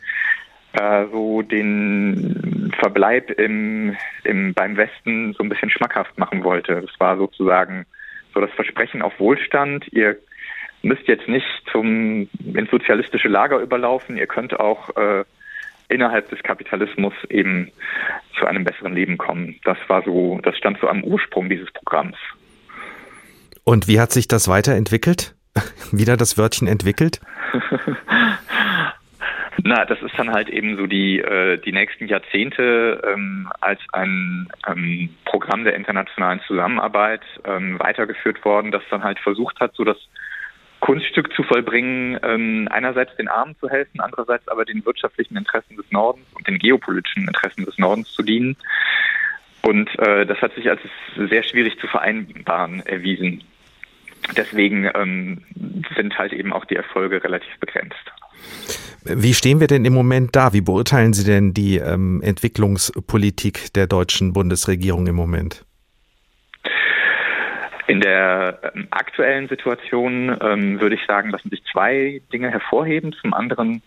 [0.74, 6.82] äh, so den Verbleib im, im, beim Westen so ein bisschen schmackhaft machen wollte.
[6.82, 7.86] Das war sozusagen
[8.32, 9.86] so das Versprechen auf Wohlstand.
[9.92, 10.16] Ihr
[10.86, 14.16] müsst jetzt nicht zum ins sozialistische Lager überlaufen.
[14.16, 15.24] Ihr könnt auch äh,
[15.88, 17.70] innerhalb des Kapitalismus eben
[18.38, 19.56] zu einem besseren Leben kommen.
[19.64, 22.16] Das war so, das stand so am Ursprung dieses Programms.
[23.64, 25.34] Und wie hat sich das weiterentwickelt?
[25.92, 27.20] Wieder das Wörtchen entwickelt?
[29.62, 34.48] Na, das ist dann halt eben so die, äh, die nächsten Jahrzehnte ähm, als ein
[34.68, 39.96] ähm, Programm der internationalen Zusammenarbeit ähm, weitergeführt worden, das dann halt versucht hat, so das
[40.86, 45.90] Kunststück zu vollbringen, ähm, einerseits den Armen zu helfen, andererseits aber den wirtschaftlichen Interessen des
[45.90, 48.56] Nordens und den geopolitischen Interessen des Nordens zu dienen.
[49.62, 50.80] Und äh, das hat sich als
[51.28, 53.42] sehr schwierig zu vereinbaren erwiesen.
[54.36, 55.42] Deswegen ähm,
[55.96, 58.12] sind halt eben auch die Erfolge relativ begrenzt.
[59.02, 60.52] Wie stehen wir denn im Moment da?
[60.52, 65.65] Wie beurteilen Sie denn die ähm, Entwicklungspolitik der deutschen Bundesregierung im Moment?
[67.86, 73.12] In der ähm, aktuellen Situation ähm, würde ich sagen, lassen sich zwei Dinge hervorheben.
[73.20, 73.82] Zum anderen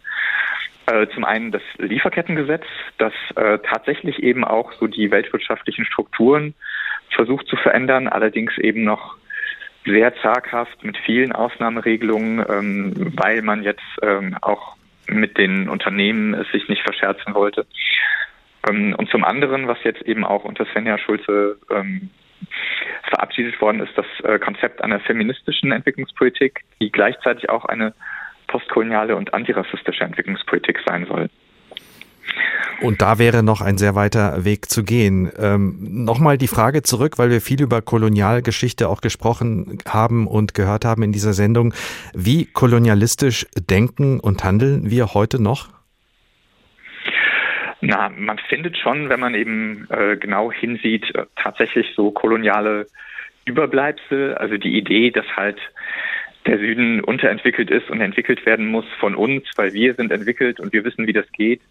[0.85, 2.63] äh, zum einen das Lieferkettengesetz,
[2.97, 6.55] das äh, tatsächlich eben auch so die weltwirtschaftlichen Strukturen
[7.09, 9.17] versucht zu verändern, allerdings eben noch
[9.85, 14.75] sehr zaghaft mit vielen Ausnahmeregelungen, ähm, weil man jetzt ähm, auch
[15.07, 17.65] mit den Unternehmen es sich nicht verscherzen wollte.
[18.67, 22.09] Ähm, und zum anderen, was jetzt eben auch unter Svenja Schulze ähm,
[23.09, 27.93] verabschiedet worden ist, das äh, Konzept einer feministischen Entwicklungspolitik, die gleichzeitig auch eine
[28.47, 31.29] postkoloniale und antirassistische Entwicklungspolitik sein soll.
[32.81, 35.31] Und da wäre noch ein sehr weiter Weg zu gehen.
[35.37, 40.85] Ähm, Nochmal die Frage zurück, weil wir viel über Kolonialgeschichte auch gesprochen haben und gehört
[40.85, 41.73] haben in dieser Sendung.
[42.13, 45.78] Wie kolonialistisch denken und handeln wir heute noch?
[47.81, 52.87] Na, man findet schon, wenn man eben äh, genau hinsieht, äh, tatsächlich so koloniale
[53.45, 54.35] Überbleibsel.
[54.35, 55.59] Also die Idee, dass halt
[56.45, 60.73] der Süden unterentwickelt ist und entwickelt werden muss von uns, weil wir sind entwickelt und
[60.73, 61.61] wir wissen, wie das geht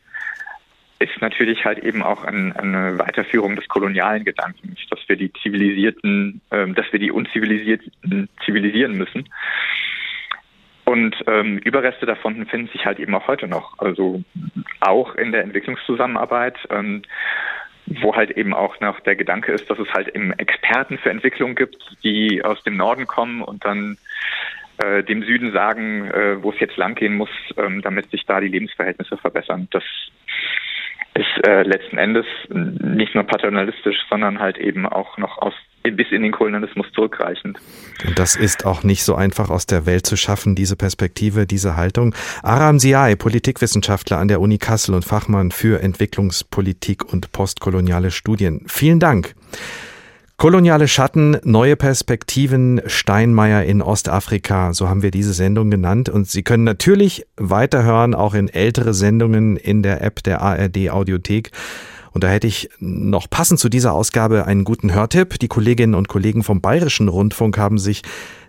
[1.00, 6.40] ist natürlich halt eben auch ein, eine Weiterführung des kolonialen Gedankens, dass wir die zivilisierten,
[6.50, 9.28] äh, dass wir die unzivilisierten zivilisieren müssen.
[10.88, 13.78] Und ähm, Überreste davon finden sich halt eben auch heute noch.
[13.78, 14.22] Also
[14.80, 17.02] auch in der Entwicklungszusammenarbeit, ähm,
[18.00, 21.56] wo halt eben auch noch der Gedanke ist, dass es halt eben Experten für Entwicklung
[21.56, 23.98] gibt, die aus dem Norden kommen und dann
[24.78, 28.48] äh, dem Süden sagen, äh, wo es jetzt langgehen muss, ähm, damit sich da die
[28.48, 29.68] Lebensverhältnisse verbessern.
[29.70, 29.84] Das
[31.18, 35.54] ist äh, letzten Endes nicht nur paternalistisch, sondern halt eben auch noch aus
[35.90, 37.58] bis in den Kolonialismus zurückreichend.
[38.06, 41.76] Und das ist auch nicht so einfach aus der Welt zu schaffen, diese Perspektive, diese
[41.76, 42.14] Haltung.
[42.42, 48.64] Aram Siai, Politikwissenschaftler an der Uni Kassel und Fachmann für Entwicklungspolitik und postkoloniale Studien.
[48.66, 49.34] Vielen Dank.
[50.40, 56.08] Koloniale Schatten, neue Perspektiven, Steinmeier in Ostafrika, so haben wir diese Sendung genannt.
[56.08, 61.50] Und Sie können natürlich weiterhören, auch in ältere Sendungen in der App der ARD Audiothek.
[62.12, 65.40] Und da hätte ich noch passend zu dieser Ausgabe einen guten Hörtipp.
[65.40, 68.02] Die Kolleginnen und Kollegen vom Bayerischen Rundfunk haben sich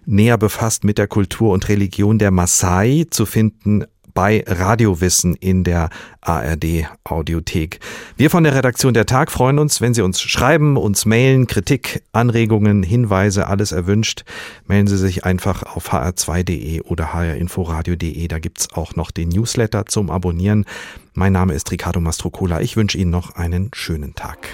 [0.05, 5.89] näher befasst mit der Kultur und Religion der Maasai zu finden bei Radiowissen in der
[6.21, 7.79] ARD Audiothek.
[8.17, 12.03] Wir von der Redaktion der Tag freuen uns, wenn Sie uns schreiben, uns mailen, Kritik,
[12.11, 14.23] Anregungen, Hinweise, alles erwünscht.
[14.67, 18.27] Melden Sie sich einfach auf hr2.de oder hrinforadio.de.
[18.27, 20.65] Da gibt's auch noch den Newsletter zum Abonnieren.
[21.13, 22.61] Mein Name ist Ricardo Mastrocola.
[22.61, 24.49] Ich wünsche Ihnen noch einen schönen Tag.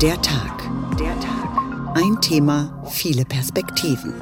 [0.00, 0.62] Der Tag.
[0.98, 1.36] Der Tag.
[1.94, 4.12] Ein Thema, viele Perspektiven.